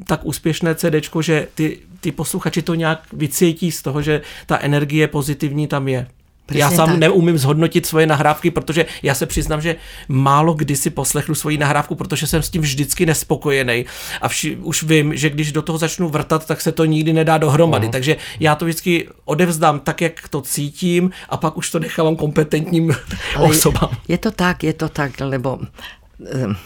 tak 0.06 0.20
úspěšné 0.24 0.74
CD, 0.74 0.94
že 1.20 1.48
ty, 1.54 1.78
ty 2.00 2.12
posluchači 2.12 2.62
to 2.62 2.74
nějak 2.74 3.02
vycítí 3.12 3.72
z 3.72 3.82
toho, 3.82 4.02
že 4.02 4.22
ta 4.46 4.58
energie 4.58 5.08
pozitivní 5.08 5.66
tam 5.66 5.88
je. 5.88 6.06
Přesně 6.46 6.62
já 6.62 6.70
sám 6.70 6.88
tak. 6.88 6.98
neumím 6.98 7.38
zhodnotit 7.38 7.86
svoje 7.86 8.06
nahrávky, 8.06 8.50
protože 8.50 8.86
já 9.02 9.14
se 9.14 9.26
přiznám, 9.26 9.60
že 9.60 9.76
málo 10.08 10.54
kdy 10.54 10.76
si 10.76 10.90
poslechnu 10.90 11.34
svoji 11.34 11.58
nahrávku, 11.58 11.94
protože 11.94 12.26
jsem 12.26 12.42
s 12.42 12.50
tím 12.50 12.62
vždycky 12.62 13.06
nespokojený. 13.06 13.84
A 14.20 14.28
vši, 14.28 14.56
už 14.56 14.82
vím, 14.82 15.16
že 15.16 15.30
když 15.30 15.52
do 15.52 15.62
toho 15.62 15.78
začnu 15.78 16.08
vrtat, 16.08 16.46
tak 16.46 16.60
se 16.60 16.72
to 16.72 16.84
nikdy 16.84 17.12
nedá 17.12 17.38
dohromady. 17.38 17.86
Uh-huh. 17.86 17.92
Takže 17.92 18.16
já 18.40 18.54
to 18.54 18.64
vždycky 18.64 19.08
odevzdám 19.24 19.80
tak, 19.80 20.00
jak 20.00 20.28
to 20.28 20.40
cítím 20.42 21.10
a 21.28 21.36
pak 21.36 21.56
už 21.56 21.70
to 21.70 21.78
nechávám 21.78 22.16
kompetentním 22.16 22.96
ale 23.36 23.48
osobám. 23.48 23.90
Je, 24.08 24.18
to 24.18 24.30
tak, 24.30 24.64
je 24.64 24.72
to 24.72 24.88
tak, 24.88 25.20
lebo 25.20 25.58
um, 25.58 26.56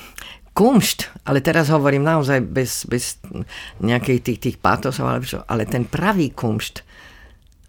kumšt, 0.55 1.05
ale 1.27 1.43
teraz 1.43 1.69
hovorím 1.69 2.07
naozaj 2.07 2.41
bez, 2.41 2.87
bez 2.87 3.19
nejakej 3.83 4.23
tých, 4.23 4.39
tých 4.39 4.57
pátosov, 4.57 5.11
ale, 5.11 5.21
ale 5.51 5.63
ten 5.67 5.85
pravý 5.85 6.31
kumšt, 6.31 6.87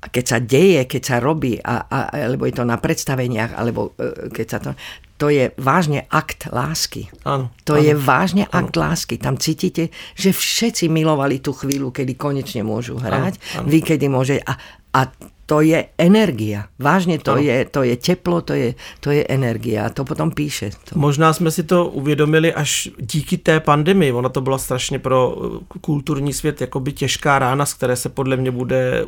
keď 0.10 0.26
sa 0.26 0.38
deje, 0.42 0.86
keď 0.90 1.02
sa 1.02 1.18
robí, 1.22 1.58
a, 1.60 1.86
a, 1.86 2.00
alebo 2.30 2.46
je 2.46 2.56
to 2.56 2.66
na 2.66 2.78
predstaveniach, 2.78 3.56
alebo 3.58 3.94
e, 3.98 4.30
keď 4.30 4.48
sa 4.48 4.60
to... 4.62 4.72
To 5.16 5.32
je 5.32 5.56
vážne 5.56 6.04
akt 6.12 6.52
lásky. 6.52 7.08
Áno. 7.24 7.48
To 7.64 7.80
áno, 7.80 7.88
je 7.88 7.94
vážne 7.96 8.44
áno. 8.52 8.68
akt 8.68 8.76
lásky. 8.76 9.16
Tam 9.16 9.40
cítite, 9.40 9.88
že 10.12 10.36
všetci 10.36 10.92
milovali 10.92 11.40
tú 11.40 11.56
chvíľu, 11.56 11.96
kedy 11.96 12.20
konečne 12.20 12.68
môžu 12.68 13.00
hrať, 13.00 13.40
áno, 13.40 13.64
áno. 13.64 13.68
vy 13.72 13.80
kedy 13.80 14.12
môže... 14.12 14.36
A, 14.44 14.60
a 14.92 15.08
to 15.46 15.62
je 15.62 15.86
energia. 15.98 16.66
Vážně 16.80 17.20
to 17.20 17.38
je, 17.38 17.66
to 17.66 17.84
je 17.84 17.98
teplo, 17.98 18.42
to 18.42 18.54
je, 18.54 18.76
to 19.00 19.12
je 19.12 19.26
energia 19.30 19.86
a 19.86 19.90
to 19.90 20.06
potom 20.06 20.32
píše. 20.32 20.70
To. 20.70 21.00
Možná 21.00 21.34
jsme 21.34 21.52
si 21.52 21.64
to 21.64 21.86
uvědomili 21.88 22.54
až 22.54 22.90
díky 23.00 23.38
té 23.38 23.60
pandemii. 23.60 24.12
Ona 24.12 24.30
to 24.30 24.42
byla 24.42 24.58
strašně 24.58 25.00
pro 25.00 25.38
eh, 25.38 25.80
kulturní 25.82 26.34
svět 26.34 26.62
jakoby 26.62 26.94
těžká 26.94 27.40
rána, 27.40 27.66
z 27.66 27.74
které 27.74 27.96
se 27.96 28.10
podle 28.10 28.38
mě 28.38 28.52
bude 28.52 29.06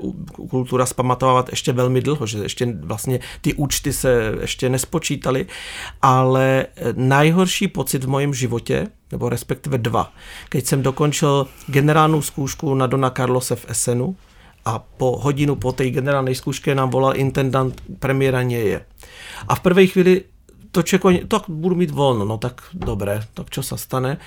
kultura 0.49 0.85
zpamatovávat 0.85 1.49
ještě 1.49 1.73
velmi 1.73 2.01
dlouho, 2.01 2.25
že 2.25 2.37
ještě 2.37 2.65
vlastně 2.79 3.19
ty 3.41 3.53
účty 3.53 3.93
se 3.93 4.33
ještě 4.41 4.69
nespočítaly, 4.69 5.45
ale 6.01 6.65
eh, 6.75 6.93
nejhorší 6.95 7.67
pocit 7.67 8.03
v 8.03 8.09
mém 8.09 8.33
životě, 8.33 8.87
nebo 9.11 9.29
respektive 9.29 9.77
dva, 9.77 10.11
keď 10.49 10.65
jsem 10.65 10.81
dokončil 10.81 11.47
generálnou 11.67 12.21
zkoušku 12.21 12.75
na 12.75 12.87
Dona 12.87 13.09
Carlose 13.09 13.55
v 13.55 13.65
Essenu, 13.69 14.15
a 14.67 14.79
po 14.79 15.19
hodinu 15.23 15.55
po 15.55 15.71
té 15.71 15.89
generální 15.89 16.35
zkoušce 16.35 16.75
nám 16.75 16.89
volal 16.89 17.15
intendant, 17.15 17.81
premiéra 17.99 18.41
je. 18.41 18.85
A 19.47 19.55
v 19.55 19.59
první 19.59 19.87
chvíli 19.87 20.23
to 20.71 20.83
čeko, 20.83 21.11
tak 21.27 21.43
budu 21.47 21.75
mít 21.75 21.91
volno, 21.91 22.25
no 22.25 22.37
tak 22.37 22.61
dobré, 22.73 23.23
tak 23.33 23.49
čo 23.49 23.63
sa 23.63 23.79
stane. 23.79 24.19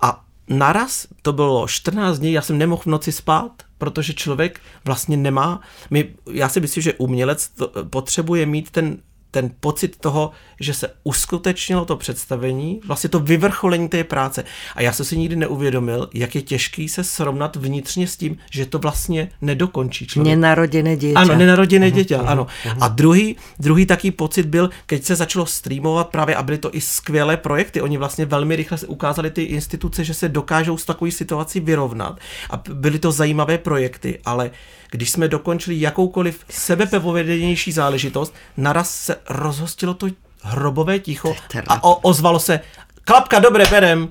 A 0.00 0.22
naraz, 0.48 1.06
to 1.22 1.32
bylo 1.32 1.68
14 1.68 2.18
dní, 2.18 2.32
já 2.32 2.42
jsem 2.42 2.58
nemohl 2.58 2.82
v 2.82 2.86
noci 2.86 3.12
spát, 3.12 3.52
protože 3.78 4.14
člověk 4.14 4.60
vlastně 4.84 5.16
nemá, 5.16 5.60
my, 5.90 6.14
já 6.30 6.48
si 6.48 6.60
myslím, 6.60 6.82
že 6.82 6.94
umělec 6.94 7.48
to, 7.48 7.72
potřebuje 7.90 8.46
mít 8.46 8.70
ten 8.70 8.98
ten 9.30 9.50
pocit 9.60 9.96
toho, 9.96 10.30
že 10.60 10.74
se 10.74 10.88
uskutečnilo 11.04 11.84
to 11.84 11.96
představení, 11.96 12.80
vlastně 12.86 13.10
to 13.10 13.20
vyvrcholení 13.20 13.88
té 13.88 14.04
práce. 14.04 14.44
A 14.74 14.82
já 14.82 14.92
jsem 14.92 15.06
si 15.06 15.18
nikdy 15.18 15.36
neuvědomil, 15.36 16.08
jak 16.14 16.34
je 16.34 16.42
těžký 16.42 16.88
se 16.88 17.04
srovnat 17.04 17.56
vnitřně 17.56 18.06
s 18.06 18.16
tím, 18.16 18.36
že 18.50 18.66
to 18.66 18.78
vlastně 18.78 19.30
nedokončí 19.40 20.06
člověk. 20.06 20.36
Nenaroděné 20.36 20.96
dítě. 20.96 21.14
Ano, 21.14 21.36
nenaroděné 21.36 21.90
uh-huh, 21.90 21.94
dítě, 21.94 22.16
uh-huh, 22.16 22.28
ano. 22.28 22.46
Uh-huh. 22.64 22.78
A 22.80 22.88
druhý, 22.88 23.36
druhý 23.58 23.86
taký 23.86 24.10
pocit 24.10 24.46
byl, 24.46 24.70
keď 24.86 25.04
se 25.04 25.16
začalo 25.16 25.46
streamovat 25.46 26.08
právě, 26.08 26.36
a 26.36 26.42
byly 26.42 26.58
to 26.58 26.74
i 26.74 26.80
skvělé 26.80 27.36
projekty, 27.36 27.80
oni 27.80 27.96
vlastně 27.96 28.26
velmi 28.26 28.56
rychle 28.56 28.78
se 28.78 28.86
ukázali 28.86 29.30
ty 29.30 29.42
instituce, 29.42 30.04
že 30.04 30.14
se 30.14 30.28
dokážou 30.28 30.76
s 30.76 30.84
takovou 30.84 31.10
situací 31.10 31.60
vyrovnat. 31.60 32.18
A 32.50 32.62
byly 32.72 32.98
to 32.98 33.12
zajímavé 33.12 33.58
projekty, 33.58 34.18
ale 34.24 34.50
když 34.90 35.10
jsme 35.10 35.28
dokončili 35.28 35.80
jakoukoliv 35.80 36.44
sebepevovedenější 36.50 37.72
záležitost, 37.72 38.34
naraz 38.56 38.94
se 38.94 39.16
rozhostilo 39.28 39.94
to 39.94 40.06
hrobové 40.42 40.98
ticho 40.98 41.36
a 41.68 41.84
o, 41.84 41.94
ozvalo 41.94 42.40
se 42.40 42.60
klapka, 43.04 43.38
dobré, 43.38 43.64
berem. 43.70 44.08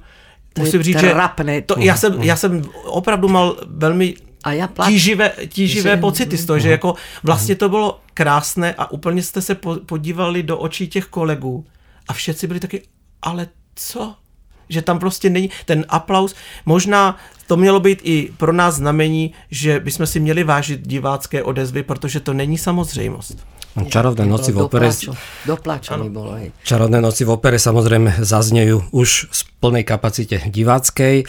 Musím 0.57 0.83
říct, 0.83 0.99
že 0.99 1.13
to, 1.65 1.75
já, 1.79 1.97
jsem, 1.97 2.23
já 2.23 2.35
jsem 2.35 2.61
opravdu 2.85 3.27
mal 3.27 3.57
velmi 3.67 4.15
a 4.43 4.51
já 4.53 4.67
plač. 4.67 4.89
tíživé, 4.89 5.31
tíživé 5.47 5.91
že... 5.91 5.97
pocity 5.97 6.37
z 6.37 6.45
toho, 6.45 6.59
že 6.59 6.69
jako 6.69 6.95
vlastně 7.23 7.55
to 7.55 7.69
bylo 7.69 7.99
krásné 8.13 8.73
a 8.77 8.91
úplně 8.91 9.23
jste 9.23 9.41
se 9.41 9.55
podívali 9.85 10.43
do 10.43 10.57
očí 10.57 10.87
těch 10.87 11.05
kolegů 11.05 11.65
a 12.07 12.13
všetci 12.13 12.47
byli 12.47 12.59
taky, 12.59 12.81
ale 13.21 13.47
co? 13.75 14.15
Že 14.69 14.81
tam 14.81 14.99
prostě 14.99 15.29
není 15.29 15.49
ten 15.65 15.85
aplaus. 15.89 16.35
Možná 16.65 17.17
to 17.47 17.57
mělo 17.57 17.79
být 17.79 17.99
i 18.03 18.31
pro 18.37 18.53
nás 18.53 18.75
znamení, 18.75 19.33
že 19.51 19.79
bychom 19.79 20.07
si 20.07 20.19
měli 20.19 20.43
vážit 20.43 20.87
divácké 20.87 21.43
odezvy, 21.43 21.83
protože 21.83 22.19
to 22.19 22.33
není 22.33 22.57
samozřejmost. 22.57 23.37
Čarovné 23.87 24.25
noci 24.25 24.51
v 24.51 24.65
opere... 24.65 24.89
Doplačený 25.45 26.09
bolo, 26.09 26.35
hej. 26.41 26.51
Čarovné 26.65 26.99
noci 26.99 27.21
v 27.21 27.37
opere 27.37 27.61
samozrejme 27.61 28.17
zaznejú 28.17 28.89
už 28.91 29.29
v 29.29 29.39
plnej 29.61 29.85
kapacite 29.85 30.41
diváckej. 30.49 31.15
E, 31.21 31.25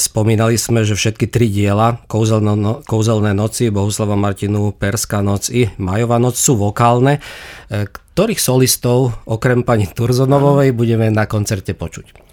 spomínali 0.00 0.56
sme, 0.56 0.88
že 0.88 0.96
všetky 0.96 1.28
tri 1.28 1.52
diela, 1.52 2.00
Kouzelné, 2.08 2.56
no, 2.56 2.80
Kouzelné 2.80 3.36
noci, 3.36 3.68
Bohuslava 3.68 4.16
Martinu, 4.16 4.72
Perská 4.72 5.20
noc 5.20 5.52
i 5.52 5.68
Majová 5.76 6.16
noc 6.16 6.40
sú 6.40 6.56
vokálne. 6.56 7.20
E, 7.68 7.86
ktorých 7.92 8.40
solistov, 8.40 9.12
okrem 9.28 9.60
pani 9.60 9.84
Turzonovovej, 9.84 10.72
budeme 10.72 11.12
na 11.12 11.28
koncerte 11.28 11.76
počuť? 11.76 12.25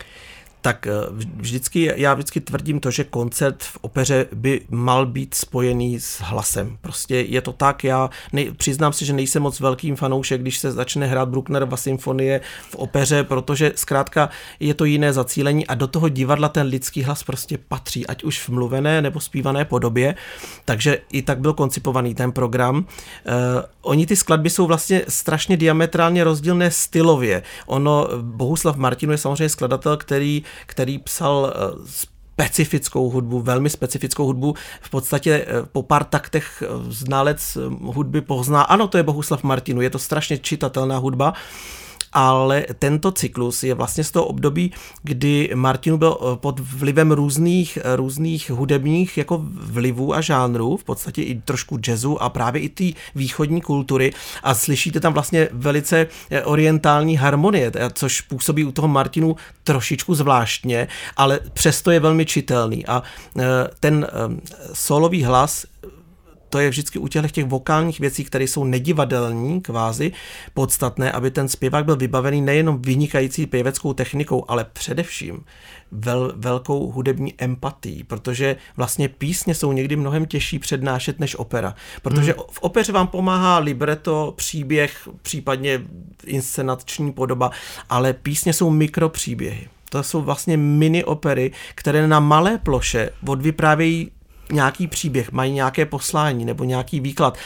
Tak 0.63 0.87
vždycky, 1.35 1.91
já 1.95 2.13
vždycky 2.13 2.41
tvrdím 2.41 2.79
to, 2.79 2.91
že 2.91 3.03
koncert 3.03 3.63
v 3.63 3.77
opeře 3.81 4.25
by 4.33 4.61
mal 4.69 5.05
být 5.05 5.33
spojený 5.33 5.99
s 5.99 6.21
hlasem. 6.21 6.77
Prostě 6.81 7.15
je 7.15 7.41
to 7.41 7.53
tak, 7.53 7.83
já 7.83 8.09
nej, 8.33 8.51
přiznám 8.51 8.93
si, 8.93 9.05
že 9.05 9.13
nejsem 9.13 9.43
moc 9.43 9.59
velkým 9.59 9.95
fanoušek, 9.95 10.41
když 10.41 10.57
se 10.57 10.71
začne 10.71 11.05
hrát 11.07 11.29
Brucknerova 11.29 11.77
symfonie 11.77 12.41
v 12.69 12.75
opeře, 12.75 13.23
protože 13.23 13.71
zkrátka 13.75 14.29
je 14.59 14.73
to 14.73 14.85
jiné 14.85 15.13
zacílení 15.13 15.67
a 15.67 15.75
do 15.75 15.87
toho 15.87 16.09
divadla 16.09 16.49
ten 16.49 16.67
lidský 16.67 17.03
hlas 17.03 17.23
prostě 17.23 17.57
patří, 17.57 18.07
ať 18.07 18.23
už 18.23 18.39
v 18.39 18.49
mluvené 18.49 19.01
nebo 19.01 19.19
zpívané 19.19 19.65
podobě, 19.65 20.15
takže 20.65 20.97
i 21.11 21.21
tak 21.21 21.39
byl 21.39 21.53
koncipovaný 21.53 22.15
ten 22.15 22.31
program. 22.31 22.77
Uh, 22.77 22.83
oni 23.81 24.05
ty 24.05 24.15
skladby 24.15 24.49
jsou 24.49 24.67
vlastně 24.67 25.01
strašně 25.07 25.57
diametrálně 25.57 26.23
rozdílné 26.23 26.71
stylově. 26.71 27.43
Ono, 27.65 28.07
Bohuslav 28.21 28.75
Martinu 28.75 29.11
je 29.11 29.17
samozřejmě 29.17 29.49
skladatel, 29.49 29.97
který, 29.97 30.43
který 30.65 30.97
psal 30.97 31.53
uh, 31.75 31.85
specifickou 31.85 33.09
hudbu, 33.09 33.39
velmi 33.39 33.69
specifickou 33.69 34.25
hudbu. 34.25 34.55
V 34.81 34.89
podstatě 34.89 35.45
po 35.71 35.83
pár 35.83 36.03
taktech 36.03 36.63
znalec 36.89 37.57
hudby 37.81 38.21
pozná, 38.21 38.61
ano, 38.61 38.87
to 38.87 38.97
je 38.97 39.03
Bohuslav 39.03 39.43
Martinu, 39.43 39.81
je 39.81 39.89
to 39.89 39.99
strašně 39.99 40.37
čitatelná 40.37 40.97
hudba 40.97 41.33
ale 42.13 42.65
tento 42.79 43.11
cyklus 43.11 43.63
je 43.63 43.73
vlastně 43.73 44.03
z 44.03 44.11
toho 44.11 44.25
období, 44.25 44.71
kdy 45.03 45.49
Martinu 45.55 45.97
byl 45.97 46.17
eh, 46.21 46.35
pod 46.35 46.59
vlivem 46.59 47.11
různých, 47.11 47.77
eh, 47.83 47.95
různých 47.95 48.49
hudebních 48.49 49.17
jako 49.17 49.41
vlivů 49.45 50.15
a 50.15 50.21
žánrů, 50.21 50.77
v 50.77 50.83
podstatě 50.83 51.23
i 51.23 51.41
trošku 51.41 51.79
jazzu 51.87 52.21
a 52.23 52.29
právě 52.29 52.61
i 52.61 52.69
té 52.69 52.99
východní 53.15 53.61
kultury. 53.61 54.13
A 54.43 54.53
slyšíte 54.53 54.99
tam 54.99 55.13
vlastně 55.13 55.49
velice 55.51 56.07
eh, 56.29 56.43
orientální 56.43 57.17
harmonie, 57.17 57.71
což 57.93 58.21
působí 58.21 58.65
u 58.65 58.71
toho 58.71 58.87
Martinu 58.87 59.35
trošičku 59.63 60.15
zvláštně, 60.15 60.87
ale 61.17 61.39
přesto 61.53 61.91
je 61.91 61.99
velmi 61.99 62.25
čitelný. 62.25 62.85
A 62.85 63.03
ten 63.79 64.07
solový 64.73 65.23
hlas 65.23 65.65
to 66.53 66.59
je 66.59 66.69
vždycky 66.69 66.99
u 66.99 67.07
těch, 67.07 67.31
těch 67.31 67.45
vokálních 67.45 67.99
věcí, 67.99 68.23
které 68.23 68.43
jsou 68.43 68.63
nedivadelní, 68.63 69.61
kvázi, 69.61 70.11
podstatné, 70.53 71.11
aby 71.11 71.31
ten 71.31 71.49
zpěvák 71.49 71.85
byl 71.85 71.95
vybavený 71.95 72.41
nejenom 72.41 72.81
vynikající 72.81 73.45
pěveckou 73.45 73.93
technikou, 73.93 74.45
ale 74.47 74.65
především 74.73 75.43
vel, 75.91 76.33
velkou 76.35 76.91
hudební 76.91 77.33
empatí, 77.37 78.03
protože 78.03 78.55
vlastně 78.77 79.09
písně 79.09 79.55
jsou 79.55 79.71
někdy 79.71 79.95
mnohem 79.95 80.25
těžší 80.25 80.59
přednášet 80.59 81.19
než 81.19 81.35
opera. 81.35 81.75
Protože 82.01 82.31
hmm. 82.31 82.43
v 82.51 82.59
opeře 82.61 82.91
vám 82.91 83.07
pomáhá 83.07 83.59
libreto, 83.59 84.33
příběh, 84.37 85.09
případně 85.21 85.81
inscenační 86.25 87.13
podoba, 87.13 87.51
ale 87.89 88.13
písně 88.13 88.53
jsou 88.53 88.69
mikropříběhy. 88.69 89.67
To 89.89 90.03
jsou 90.03 90.21
vlastně 90.21 90.57
mini 90.57 91.03
opery, 91.03 91.51
které 91.75 92.07
na 92.07 92.19
malé 92.19 92.57
ploše 92.57 93.09
odvyprávějí 93.27 94.11
nějaký 94.51 94.87
příběh, 94.87 95.31
mají 95.31 95.53
nějaké 95.53 95.85
poslání 95.85 96.45
nebo 96.45 96.63
nějaký 96.63 96.99
výklad. 96.99 97.37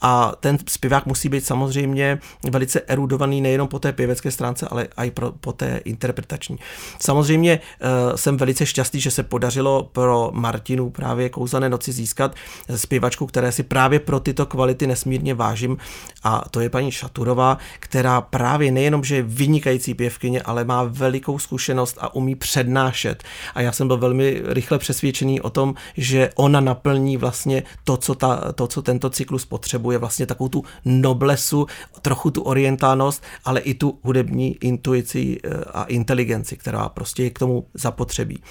A 0.00 0.32
ten 0.40 0.58
zpěvák 0.68 1.06
musí 1.06 1.28
být 1.28 1.46
samozřejmě 1.46 2.18
velice 2.50 2.80
erudovaný 2.80 3.40
nejenom 3.40 3.68
po 3.68 3.78
té 3.78 3.92
pěvecké 3.92 4.30
stránce, 4.30 4.68
ale 4.70 4.88
i 4.96 5.10
pro, 5.10 5.32
po 5.32 5.52
té 5.52 5.80
interpretační. 5.84 6.58
Samozřejmě 7.00 7.60
uh, 7.60 8.16
jsem 8.16 8.36
velice 8.36 8.66
šťastný, 8.66 9.00
že 9.00 9.10
se 9.10 9.22
podařilo 9.22 9.82
pro 9.92 10.30
Martinu 10.32 10.90
právě 10.90 11.28
Kouzelné 11.28 11.68
noci 11.68 11.92
získat 11.92 12.34
zpěvačku, 12.76 13.26
které 13.26 13.52
si 13.52 13.62
právě 13.62 14.00
pro 14.00 14.20
tyto 14.20 14.46
kvality 14.46 14.86
nesmírně 14.86 15.34
vážím. 15.34 15.76
A 16.22 16.44
to 16.50 16.60
je 16.60 16.70
paní 16.70 16.90
Šaturová, 16.90 17.58
která 17.80 18.20
právě 18.20 18.70
nejenom, 18.70 19.04
že 19.04 19.16
je 19.16 19.22
vynikající 19.22 19.94
pěvkyně, 19.94 20.42
ale 20.42 20.64
má 20.64 20.84
velikou 20.84 21.38
zkušenost 21.38 21.98
a 22.00 22.14
umí 22.14 22.34
přednášet. 22.34 23.24
A 23.54 23.60
já 23.60 23.72
jsem 23.72 23.86
byl 23.86 23.98
velmi 23.98 24.42
rychle 24.44 24.78
přesvědčený 24.78 25.40
o 25.40 25.50
tom, 25.50 25.74
že 25.96 26.30
ona 26.44 26.60
naplní 26.60 27.16
vlastně 27.16 27.62
to, 27.84 27.96
co, 27.96 28.14
ta, 28.14 28.52
to, 28.52 28.66
co 28.66 28.82
tento 28.82 29.10
cyklus 29.10 29.44
potřebuje, 29.44 29.98
vlastně 29.98 30.26
takovou 30.26 30.48
tu 30.48 30.64
noblesu, 30.84 31.66
trochu 32.02 32.30
tu 32.30 32.42
orientálnost, 32.42 33.22
ale 33.44 33.60
i 33.60 33.74
tu 33.74 33.98
hudební 34.02 34.56
intuici 34.60 35.40
eh, 35.44 35.64
a 35.72 35.84
inteligenci, 35.84 36.56
která 36.56 36.88
prostě 36.88 37.22
je 37.22 37.30
k 37.30 37.38
tomu 37.38 37.66
zapotřebí. 37.74 38.42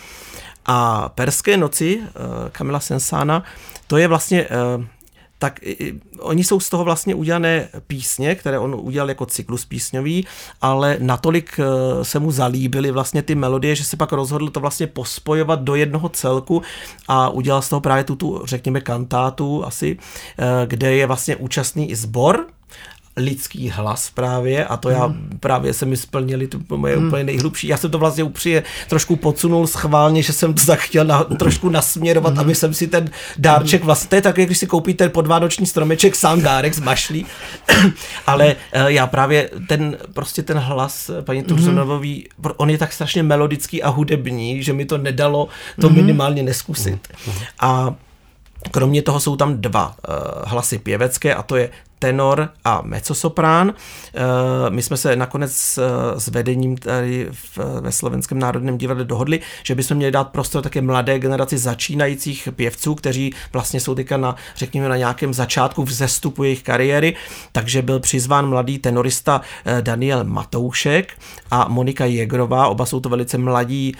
A 0.65 1.10
Perské 1.10 1.58
noci 1.58 2.01
eh, 2.01 2.10
Kamila 2.51 2.79
Sensana, 2.79 3.43
to 3.88 3.97
je 3.97 4.08
vlastně 4.08 4.47
eh, 4.49 4.88
tak 5.43 5.60
oni 6.19 6.43
jsou 6.43 6.60
z 6.60 6.69
toho 6.69 6.84
vlastně 6.84 7.15
udělané 7.15 7.67
písně, 7.88 8.36
které 8.36 8.60
on 8.60 8.75
udělal 8.79 9.10
jako 9.10 9.25
cyklus 9.25 9.65
písňový, 9.65 10.27
ale 10.62 10.97
natolik 10.99 11.60
eh, 11.60 12.06
se 12.06 12.19
mu 12.19 12.32
zalíbily 12.32 12.91
vlastně 12.91 13.21
ty 13.21 13.36
melodie, 13.36 13.75
že 13.75 13.84
se 13.84 13.97
pak 13.97 14.12
rozhodl 14.12 14.49
to 14.49 14.60
vlastně 14.60 14.88
pospojovat 14.88 15.62
do 15.62 15.75
jednoho 15.75 16.10
celku 16.10 16.62
a 17.08 17.29
udělal 17.29 17.62
z 17.62 17.69
toho 17.69 17.79
právě 17.82 18.03
tu, 18.03 18.15
tu 18.15 18.41
řekněme, 18.45 18.82
kantátu 18.82 19.65
asi, 19.65 19.97
eh, 20.39 20.65
kde 20.67 20.95
je 20.95 21.08
vlastně 21.08 21.36
účastný 21.36 21.91
i 21.91 21.95
sbor, 21.95 22.47
lidský 23.17 23.69
hlas 23.69 24.10
právě 24.10 24.65
a 24.65 24.78
to 24.78 24.89
já 24.89 25.06
hmm. 25.06 25.38
právě 25.39 25.73
se 25.73 25.86
mi 25.86 25.97
splnili 25.97 26.47
to 26.47 26.60
moje 26.78 26.97
hmm. 26.97 27.08
úplně 27.08 27.23
nejhlubší. 27.23 27.67
Já 27.67 27.78
jsem 27.78 27.91
to 27.91 27.99
vlastně 27.99 28.23
upříje 28.23 28.63
trošku 28.89 29.15
podsunul 29.15 29.67
schválně, 29.67 30.23
že 30.23 30.34
jsem 30.34 30.54
to 30.54 30.65
tak 30.65 30.80
chtěl 30.80 31.06
na, 31.06 31.23
trošku 31.23 31.69
nasměrovat, 31.69 32.34
hmm. 32.34 32.39
aby 32.39 32.56
jsem 32.56 32.73
si 32.73 32.88
ten 32.88 33.10
dárček 33.38 33.82
hmm. 33.82 33.86
vlastně, 33.86 34.10
to 34.10 34.15
je 34.15 34.21
tak, 34.21 34.36
když 34.36 34.58
si 34.58 34.67
koupíte 34.67 35.10
podvánoční 35.10 35.65
stromeček, 35.65 36.15
sám 36.15 36.41
dárek 36.41 36.73
z 36.73 36.80
mašlí, 36.80 37.26
ale 38.28 38.56
uh, 38.76 38.88
já 38.88 39.08
právě 39.08 39.49
ten, 39.67 39.97
prostě 40.13 40.43
ten 40.43 40.58
hlas 40.58 41.12
paní 41.21 41.39
hmm. 41.39 41.47
Turzonový, 41.47 42.28
hmm. 42.43 42.52
on 42.58 42.69
je 42.69 42.78
tak 42.78 42.93
strašně 42.93 43.23
melodický 43.23 43.84
a 43.84 43.89
hudební, 43.89 44.63
že 44.63 44.73
mi 44.73 44.86
to 44.86 44.97
nedalo 44.97 45.47
to 45.82 45.88
hmm. 45.88 45.95
minimálně 45.95 46.43
neskusit. 46.43 47.08
Hmm. 47.26 47.36
A 47.60 47.95
Kromě 48.71 49.02
toho 49.02 49.19
jsou 49.19 49.36
tam 49.36 49.62
dva 49.62 49.88
uh, 49.88 50.15
hlasy 50.45 50.80
pěvecké 50.80 51.36
a 51.36 51.43
to 51.43 51.56
je 51.56 51.69
tenor 52.04 52.50
a 52.63 52.82
mezzosoprán. 52.84 53.74
Eh, 54.16 54.22
my 54.70 54.82
jsme 54.82 54.98
se 54.98 55.16
nakonec 55.16 55.78
eh, 55.78 56.20
s 56.20 56.28
vedením 56.28 56.78
tady 56.78 57.30
ve 57.82 57.92
Slovenském 57.92 58.39
národním 58.39 58.78
divadle 58.78 59.04
dohodli, 59.04 59.39
že 59.63 59.76
bychom 59.76 59.98
měli 59.98 60.12
dát 60.12 60.30
prostor 60.30 60.63
také 60.63 60.82
mladé 60.82 61.20
generaci 61.20 61.58
začínajících 61.58 62.50
pěvců, 62.56 62.96
kteří 62.96 63.34
vlastně 63.54 63.80
jsou 63.80 63.96
teďka 63.96 64.18
na, 64.18 64.36
řekněme, 64.56 64.89
na 64.89 64.98
nějakém 64.98 65.34
začátku 65.34 65.84
vzestupu 65.84 66.44
jejich 66.44 66.63
kariéry, 66.63 67.16
takže 67.52 67.82
byl 67.82 68.00
přizván 68.00 68.50
mladý 68.50 68.80
tenorista 68.80 69.42
eh, 69.66 69.82
Daniel 69.82 70.24
Matoušek 70.24 71.13
a 71.52 71.68
Monika 71.68 72.06
Jegrová, 72.06 72.68
oba 72.68 72.86
jsou 72.86 73.00
to 73.00 73.10
velice 73.10 73.38
mladí 73.38 73.96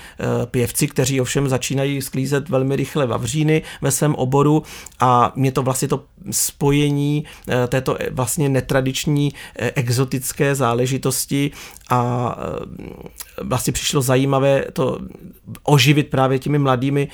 pěvci, 0.46 0.88
kteří 0.88 1.22
ovšem 1.22 1.50
začínají 1.50 2.02
sklízet 2.02 2.50
velmi 2.50 2.76
rychle 2.76 3.06
vavříny 3.06 3.62
ve 3.82 3.92
svém 3.92 4.16
oboru. 4.16 4.63
A 5.00 5.32
mě 5.36 5.52
to 5.52 5.63
vlastně 5.63 5.88
to 5.88 6.04
spojení 6.32 7.26
této 7.68 7.92
Eh, 7.99 8.10
vlastně 8.12 8.49
netradiční 8.49 9.34
eh, 9.60 9.71
exotické 9.75 10.56
záležitosti 10.56 11.51
a 11.89 12.36
eh, 12.38 13.43
vlastně 13.43 13.73
přišlo 13.73 14.01
zajímavé 14.01 14.65
to 14.73 14.99
oživit 15.63 16.10
právě 16.10 16.39
těmi 16.39 16.60
mladými 16.60 17.08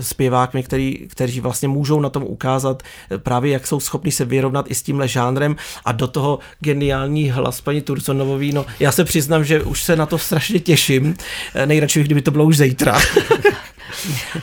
zpěvákmi, 0.00 0.62
který, 0.62 1.08
kteří 1.08 1.40
vlastně 1.40 1.68
můžou 1.68 2.00
na 2.00 2.10
tom 2.10 2.22
ukázat 2.22 2.82
právě, 3.18 3.52
jak 3.52 3.66
jsou 3.66 3.80
schopni 3.80 4.12
se 4.12 4.24
vyrovnat 4.24 4.70
i 4.70 4.74
s 4.74 4.82
tímhle 4.82 5.08
žánrem 5.08 5.56
a 5.84 5.92
do 5.92 6.06
toho 6.06 6.38
geniální 6.60 7.30
hlas 7.30 7.60
paní 7.60 7.80
Turconovový, 7.80 8.52
no 8.52 8.66
já 8.80 8.92
se 8.92 9.04
přiznám, 9.04 9.44
že 9.44 9.62
už 9.62 9.82
se 9.82 9.96
na 9.96 10.06
to 10.06 10.18
strašně 10.18 10.60
těším, 10.60 11.16
nejradši 11.64 12.02
kdyby 12.02 12.22
to 12.22 12.30
bylo 12.30 12.44
už 12.44 12.56
zítra. 12.56 12.98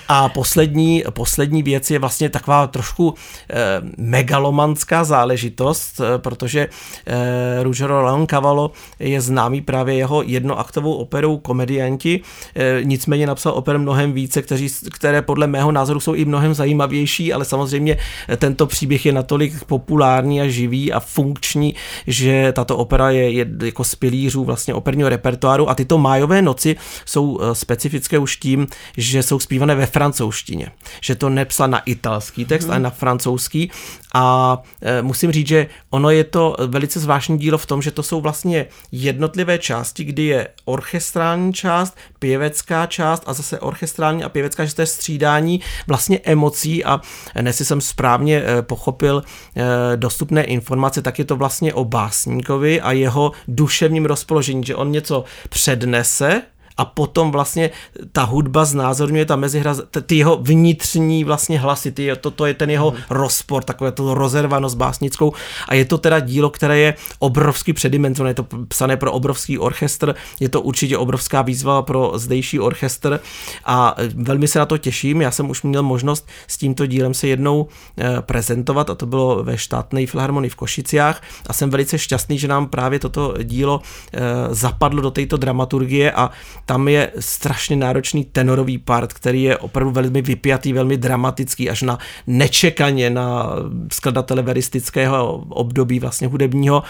A 0.07 0.29
poslední, 0.29 1.03
poslední 1.09 1.63
věc 1.63 1.91
je 1.91 1.99
vlastně 1.99 2.29
taková 2.29 2.67
trošku 2.67 3.13
eh, 3.49 3.55
megalomanská 3.97 5.03
záležitost, 5.03 5.99
eh, 6.01 6.17
protože 6.17 6.67
eh, 7.07 7.63
Ruggero 7.63 8.05
Leoncavallo 8.05 8.71
je 8.99 9.21
známý 9.21 9.61
právě 9.61 9.95
jeho 9.95 10.23
jednoaktovou 10.23 10.93
operou 10.93 11.37
Komedianti, 11.37 12.21
eh, 12.55 12.79
nicméně 12.83 13.27
napsal 13.27 13.53
oper 13.53 13.79
mnohem 13.79 14.13
více, 14.13 14.41
kteří, 14.41 14.69
které 14.91 15.21
podle 15.21 15.47
mého 15.47 15.71
názoru 15.71 15.99
jsou 15.99 16.13
i 16.13 16.25
mnohem 16.25 16.53
zajímavější, 16.53 17.33
ale 17.33 17.45
samozřejmě 17.45 17.97
tento 18.37 18.67
příběh 18.67 19.05
je 19.05 19.13
natolik 19.13 19.63
populární 19.65 20.41
a 20.41 20.47
živý 20.47 20.93
a 20.93 20.99
funkční, 20.99 21.75
že 22.07 22.51
tato 22.51 22.77
opera 22.77 23.09
je, 23.09 23.31
je 23.31 23.45
jako 23.63 23.83
z 23.83 23.95
pilířů 23.95 24.43
vlastně 24.43 24.73
operního 24.73 25.09
repertoáru. 25.09 25.69
A 25.69 25.75
tyto 25.75 25.97
májové 25.97 26.41
noci 26.41 26.75
jsou 27.05 27.39
eh, 27.41 27.55
specifické 27.55 28.17
už 28.17 28.37
tím, 28.37 28.67
že 28.97 29.23
jsou 29.23 29.39
zpívané 29.41 29.75
ve 29.75 29.85
francouzštině. 29.85 30.71
Že 31.01 31.15
to 31.15 31.29
nepsal 31.29 31.67
na 31.67 31.79
italský 31.79 32.45
text, 32.45 32.65
hmm. 32.65 32.71
ale 32.71 32.79
na 32.79 32.89
francouzský. 32.89 33.71
A 34.13 34.57
e, 34.81 35.01
musím 35.01 35.31
říct, 35.31 35.47
že 35.47 35.67
ono 35.89 36.09
je 36.09 36.23
to 36.23 36.55
velice 36.67 36.99
zvláštní 36.99 37.37
dílo 37.37 37.57
v 37.57 37.65
tom, 37.65 37.81
že 37.81 37.91
to 37.91 38.03
jsou 38.03 38.21
vlastně 38.21 38.65
jednotlivé 38.91 39.57
části, 39.57 40.03
kdy 40.03 40.23
je 40.23 40.47
orchestrální 40.65 41.53
část, 41.53 41.97
pěvecká 42.19 42.85
část 42.85 43.23
a 43.25 43.33
zase 43.33 43.59
orchestrální 43.59 44.23
a 44.23 44.29
pěvecká, 44.29 44.65
že 44.65 44.75
to 44.75 44.81
je 44.81 44.85
střídání 44.85 45.61
vlastně 45.87 46.19
emocí 46.23 46.85
a 46.85 47.01
nesi 47.41 47.65
jsem 47.65 47.81
správně 47.81 48.43
e, 48.45 48.61
pochopil 48.61 49.23
e, 49.55 49.97
dostupné 49.97 50.43
informace, 50.43 51.01
tak 51.01 51.19
je 51.19 51.25
to 51.25 51.35
vlastně 51.35 51.73
o 51.73 51.85
básníkovi 51.85 52.81
a 52.81 52.91
jeho 52.91 53.31
duševním 53.47 54.05
rozpoložení, 54.05 54.63
že 54.63 54.75
on 54.75 54.91
něco 54.91 55.23
přednese, 55.49 56.41
a 56.77 56.85
potom 56.85 57.31
vlastně 57.31 57.69
ta 58.11 58.23
hudba 58.23 58.65
znázorňuje 58.65 59.25
ta 59.25 59.35
mezihra, 59.35 59.75
ty 60.05 60.15
jeho 60.17 60.37
vnitřní 60.41 61.23
vlastně 61.23 61.59
hlasy, 61.59 61.91
ty, 61.91 62.11
to, 62.21 62.31
to 62.31 62.45
je 62.45 62.53
ten 62.53 62.69
jeho 62.69 62.89
hmm. 62.89 62.99
rozpor, 63.09 63.63
takové 63.63 63.91
to 63.91 64.13
rozervanost 64.13 64.77
básnickou 64.77 65.33
a 65.67 65.73
je 65.75 65.85
to 65.85 65.97
teda 65.97 66.19
dílo, 66.19 66.49
které 66.49 66.79
je 66.79 66.93
obrovský 67.19 67.73
předimenzované, 67.73 68.29
je 68.29 68.35
to 68.35 68.47
psané 68.67 68.97
pro 68.97 69.11
obrovský 69.11 69.59
orchestr, 69.59 70.15
je 70.39 70.49
to 70.49 70.61
určitě 70.61 70.97
obrovská 70.97 71.41
výzva 71.41 71.81
pro 71.81 72.11
zdejší 72.15 72.59
orchestr 72.59 73.19
a 73.65 73.95
velmi 74.15 74.47
se 74.47 74.59
na 74.59 74.65
to 74.65 74.77
těším, 74.77 75.21
já 75.21 75.31
jsem 75.31 75.49
už 75.49 75.63
měl 75.63 75.83
možnost 75.83 76.27
s 76.47 76.57
tímto 76.57 76.85
dílem 76.85 77.13
se 77.13 77.27
jednou 77.27 77.67
eh, 77.97 78.21
prezentovat 78.21 78.89
a 78.89 78.95
to 78.95 79.05
bylo 79.05 79.43
ve 79.43 79.57
štátné 79.57 80.05
filharmonii 80.07 80.49
v 80.49 80.55
Košiciách 80.55 81.21
a 81.47 81.53
jsem 81.53 81.69
velice 81.69 81.97
šťastný, 81.97 82.39
že 82.39 82.47
nám 82.47 82.67
právě 82.67 82.99
toto 82.99 83.33
dílo 83.43 83.81
eh, 84.13 84.19
zapadlo 84.49 85.01
do 85.01 85.11
této 85.11 85.37
dramaturgie 85.37 86.11
a 86.11 86.29
tam 86.65 86.87
je 86.87 87.11
strašně 87.19 87.75
náročný 87.75 88.25
tenorový 88.25 88.77
part, 88.77 89.13
který 89.13 89.43
je 89.43 89.57
opravdu 89.57 89.91
velmi 89.91 90.21
vypjatý, 90.21 90.73
velmi 90.73 90.97
dramatický, 90.97 91.69
až 91.69 91.81
na 91.81 91.99
nečekaně 92.27 93.09
na 93.09 93.49
skladatele 93.93 94.41
veristického 94.41 95.45
období 95.49 95.99
vlastně 95.99 96.27
hudebního 96.27 96.83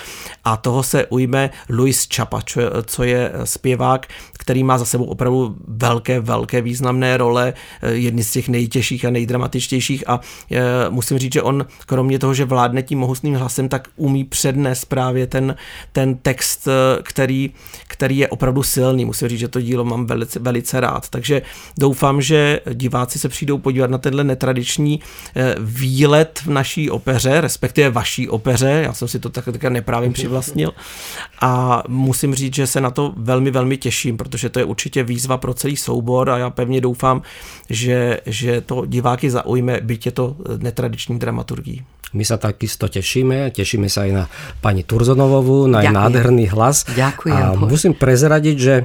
a 0.44 0.58
toho 0.58 0.84
se 0.84 1.06
ujme 1.06 1.50
Luis 1.70 2.08
Chapa, 2.16 2.42
co 2.86 3.04
je 3.04 3.32
zpěvák, 3.44 4.08
který 4.34 4.64
má 4.64 4.78
za 4.78 4.86
sebou 4.86 5.04
opravdu 5.04 5.56
velké, 5.68 6.20
velké 6.20 6.62
významné 6.62 7.18
role, 7.18 7.54
jedny 7.92 8.24
z 8.24 8.32
těch 8.32 8.50
nejtěžších 8.50 9.06
a 9.06 9.10
nejdramatičtějších 9.10 10.10
a 10.10 10.20
e, 10.52 10.90
musím 10.90 11.18
říct, 11.18 11.34
že 11.34 11.42
on 11.42 11.66
kromě 11.86 12.20
toho, 12.20 12.34
že 12.34 12.46
vládne 12.46 12.84
tím 12.84 13.00
mohutným 13.00 13.36
hlasem, 13.36 13.70
tak 13.70 13.88
umí 13.96 14.24
přednést 14.24 14.86
právě 14.86 15.28
ten, 15.28 15.56
ten 15.92 16.16
text, 16.16 16.68
e, 16.68 16.72
který, 17.04 17.52
který 17.88 18.18
je 18.18 18.28
opravdu 18.28 18.64
silný. 18.64 19.06
Musím 19.06 19.28
říct, 19.28 19.40
že 19.40 19.48
to 19.48 19.60
dílo 19.62 19.84
mám 19.86 20.06
velice, 20.06 20.40
velice 20.40 20.80
rád. 20.80 21.10
Takže 21.10 21.42
doufám, 21.80 22.22
že 22.22 22.60
diváci 22.74 23.20
se 23.20 23.30
přijdou 23.30 23.58
podívat 23.58 23.90
na 23.90 23.98
tenhle 23.98 24.24
netradiční 24.24 25.00
eh, 25.36 25.56
výlet 25.60 26.42
v 26.46 26.50
naší 26.50 26.90
opeře, 26.90 27.42
respektive 27.42 27.90
vaší 27.90 28.30
opeře. 28.30 28.82
Já 28.84 28.94
jsem 28.94 29.08
si 29.08 29.20
to 29.20 29.30
tak, 29.30 29.46
tak 29.46 29.64
neprávě 29.64 30.10
přivlastnil. 30.10 30.72
A 31.42 31.84
musím 31.88 32.36
říct, 32.36 32.56
že 32.56 32.68
se 32.68 32.82
na 32.82 32.92
to 32.92 33.14
velmi, 33.18 33.52
velmi 33.52 33.78
těším, 33.78 34.18
protože 34.18 34.50
to 34.50 34.60
je 34.60 34.66
určitě 34.66 35.04
výzva 35.04 35.38
pro 35.38 35.54
celý 35.54 35.78
soubor 35.78 36.30
a 36.30 36.38
já 36.38 36.50
pevně 36.50 36.82
doufám, 36.82 37.22
že, 37.70 38.20
že 38.26 38.62
to 38.62 38.86
diváky 38.86 39.32
zaujme, 39.32 39.80
byť 39.82 40.06
je 40.06 40.12
to 40.12 40.36
netradiční 40.58 41.20
dramaturgii. 41.20 41.84
My 42.12 42.28
sa 42.28 42.36
takisto 42.36 42.92
tešíme, 42.92 43.56
tešíme 43.56 43.88
sa 43.88 44.04
aj 44.04 44.12
na 44.12 44.24
pani 44.60 44.84
Turzonovovú, 44.84 45.72
na 45.72 45.80
jej 45.80 45.96
nádherný 45.96 46.52
hlas. 46.52 46.84
Ďakujem. 46.92 47.40
A 47.40 47.56
musím 47.56 47.96
prezradiť, 47.96 48.58
že 48.60 48.76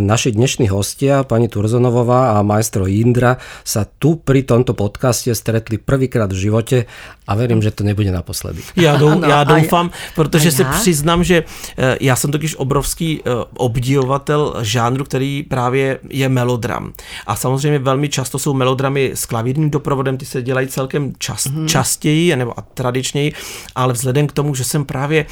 naši 0.00 0.32
dnešní 0.32 0.68
hostia, 0.68 1.24
pani 1.24 1.48
Turzonovová 1.48 2.36
a 2.36 2.42
majstro 2.44 2.84
Indra, 2.84 3.40
sa 3.64 3.88
tu 3.88 4.20
pri 4.20 4.44
tomto 4.44 4.76
podcaste 4.76 5.32
stretli 5.32 5.80
prvýkrát 5.80 6.28
v 6.28 6.36
živote 6.36 6.78
a 7.26 7.32
verím, 7.34 7.62
že 7.62 7.70
to 7.70 7.84
nebude 7.84 8.12
naposledy. 8.12 8.60
Já, 8.76 8.96
dou, 8.96 9.08
ano, 9.08 9.28
já 9.28 9.44
doufám, 9.44 9.90
protože 10.14 10.50
se 10.50 10.64
přiznám, 10.64 11.24
že 11.24 11.44
e, 11.78 11.96
já 12.00 12.16
jsem 12.16 12.30
totiž 12.30 12.56
obrovský 12.56 13.20
e, 13.20 13.22
obdivovatel 13.56 14.54
žánru, 14.60 15.04
který 15.04 15.42
právě 15.42 15.98
je 16.10 16.28
melodram. 16.28 16.92
A 17.26 17.36
samozřejmě 17.36 17.78
velmi 17.78 18.08
často 18.08 18.38
jsou 18.38 18.54
melodramy 18.54 19.12
s 19.14 19.26
klavírním 19.26 19.70
doprovodem, 19.70 20.18
ty 20.18 20.24
se 20.24 20.42
dělají 20.42 20.68
celkem 20.68 21.12
čas, 21.18 21.46
mm. 21.46 21.68
častěji 21.68 22.36
nebo 22.36 22.58
a 22.58 22.62
tradičněji, 22.62 23.32
ale 23.74 23.92
vzhledem 23.92 24.26
k 24.26 24.32
tomu, 24.32 24.54
že 24.54 24.64
jsem 24.64 24.84
právě 24.84 25.26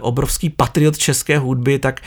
obrovský 0.00 0.50
patriot 0.50 0.98
české 0.98 1.38
hudby, 1.38 1.78
tak 1.78 2.00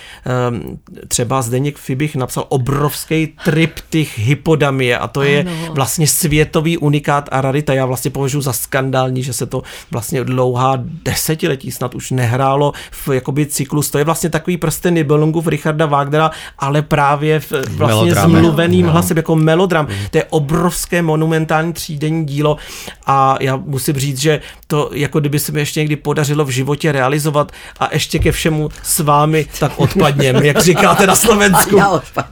třeba 1.08 1.42
zde 1.42 1.61
Zdeněk 1.62 1.78
Fibich 1.78 2.16
napsal 2.16 2.46
obrovský 2.50 3.34
triptych 3.46 4.20
hypodamie 4.20 4.98
a 4.98 5.08
to 5.08 5.22
je 5.22 5.42
ano. 5.42 5.74
vlastně 5.74 6.08
světový 6.08 6.78
unikát 6.78 7.30
a 7.32 7.42
rarita. 7.42 7.74
Já 7.74 7.86
vlastně 7.86 8.12
považuji 8.12 8.42
za 8.42 8.54
skandální, 8.54 9.24
že 9.24 9.34
se 9.34 9.46
to 9.46 9.62
vlastně 9.92 10.24
dlouhá 10.24 10.74
desetiletí 10.84 11.72
snad 11.72 11.96
už 11.96 12.12
nehrálo 12.12 12.74
v 12.92 13.08
jakoby 13.08 13.46
cyklus. 13.46 13.90
To 13.90 13.98
je 13.98 14.04
vlastně 14.04 14.30
takový 14.30 14.58
prsten 14.58 14.94
Nibelungův 14.94 15.48
Richarda 15.48 15.86
Wagnera, 15.86 16.32
ale 16.60 16.82
právě 16.82 17.40
v 17.40 17.52
vlastně 17.78 18.16
zmluveným 18.16 18.86
no. 18.86 18.92
hlasem 18.92 19.18
jako 19.18 19.36
melodram. 19.36 19.86
Mm. 19.86 19.96
To 20.12 20.18
je 20.18 20.24
obrovské 20.24 21.02
monumentální 21.02 21.74
třídenní 21.74 22.26
dílo 22.26 22.58
a 23.06 23.38
já 23.40 23.56
musím 23.56 23.96
říct, 23.96 24.18
že 24.18 24.42
to 24.72 24.96
jako 24.96 25.20
kdyby 25.20 25.40
se 25.40 25.52
mi 25.52 25.60
ještě 25.60 25.80
někdy 25.80 25.96
podařilo 25.96 26.46
v 26.46 26.50
životě 26.50 26.92
realizovat 26.92 27.52
a 27.80 27.90
ještě 27.92 28.20
ke 28.20 28.32
všemu 28.32 28.70
s 28.84 29.00
vámi 29.00 29.46
tak 29.60 29.76
odpadněm, 29.76 30.36
jak 30.56 30.64
říkáte 30.64 31.08
na 31.08 31.16
Slovensku. 31.16 31.52
Slovensku. 31.52 31.76
Ja 31.76 32.28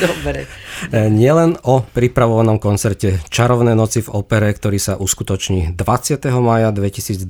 Dobre. 0.00 0.46
E, 0.92 1.12
nielen 1.12 1.60
o 1.66 1.84
pripravovanom 1.84 2.56
koncerte 2.56 3.20
Čarovné 3.28 3.76
noci 3.76 4.00
v 4.00 4.12
opere, 4.16 4.48
ktorý 4.52 4.78
sa 4.80 4.96
uskutoční 4.96 5.76
20. 5.76 6.24
maja 6.40 6.72
2022 6.72 7.20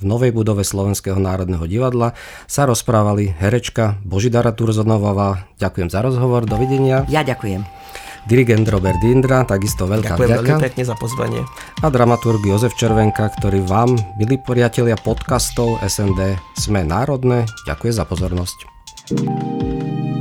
v 0.00 0.04
novej 0.04 0.32
budove 0.32 0.64
Slovenského 0.64 1.20
národného 1.20 1.64
divadla, 1.68 2.16
sa 2.48 2.64
rozprávali 2.64 3.36
herečka 3.36 4.00
Božidara 4.06 4.56
Turzonovová. 4.56 5.44
Ďakujem 5.60 5.88
za 5.92 6.00
rozhovor, 6.00 6.48
dovidenia. 6.48 7.04
Ja 7.12 7.20
ďakujem. 7.20 7.80
Dirigent 8.30 8.70
Robert 8.70 9.02
Indra, 9.02 9.42
takisto 9.42 9.90
veľká 9.90 10.14
Ďakujem 10.14 10.30
veľmi 10.38 10.62
pekne 10.62 10.84
za 10.86 10.94
pozvanie. 10.94 11.42
A 11.82 11.90
dramaturg 11.90 12.38
Jozef 12.46 12.78
Červenka, 12.78 13.26
ktorý 13.26 13.58
vám, 13.66 13.98
milí 14.14 14.38
priatelia 14.38 14.94
podcastov 14.94 15.82
SND 15.82 16.38
Sme 16.54 16.86
národné, 16.86 17.50
ďakuje 17.66 17.90
za 17.90 18.06
pozornosť. 18.06 18.58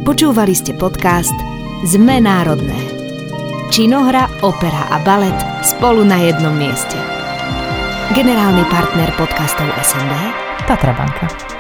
Počúvali 0.10 0.58
ste 0.58 0.74
podcast 0.74 1.38
Zme 1.86 2.18
národné. 2.18 2.74
Činohra, 3.70 4.26
opera 4.42 4.90
a 4.90 4.98
balet 5.06 5.38
spolu 5.62 6.02
na 6.02 6.18
jednom 6.26 6.58
mieste. 6.58 6.98
Generálny 8.18 8.66
partner 8.74 9.14
podcastov 9.22 9.70
SND 9.86 10.14
Tatra 10.66 10.98
Banka. 10.98 11.59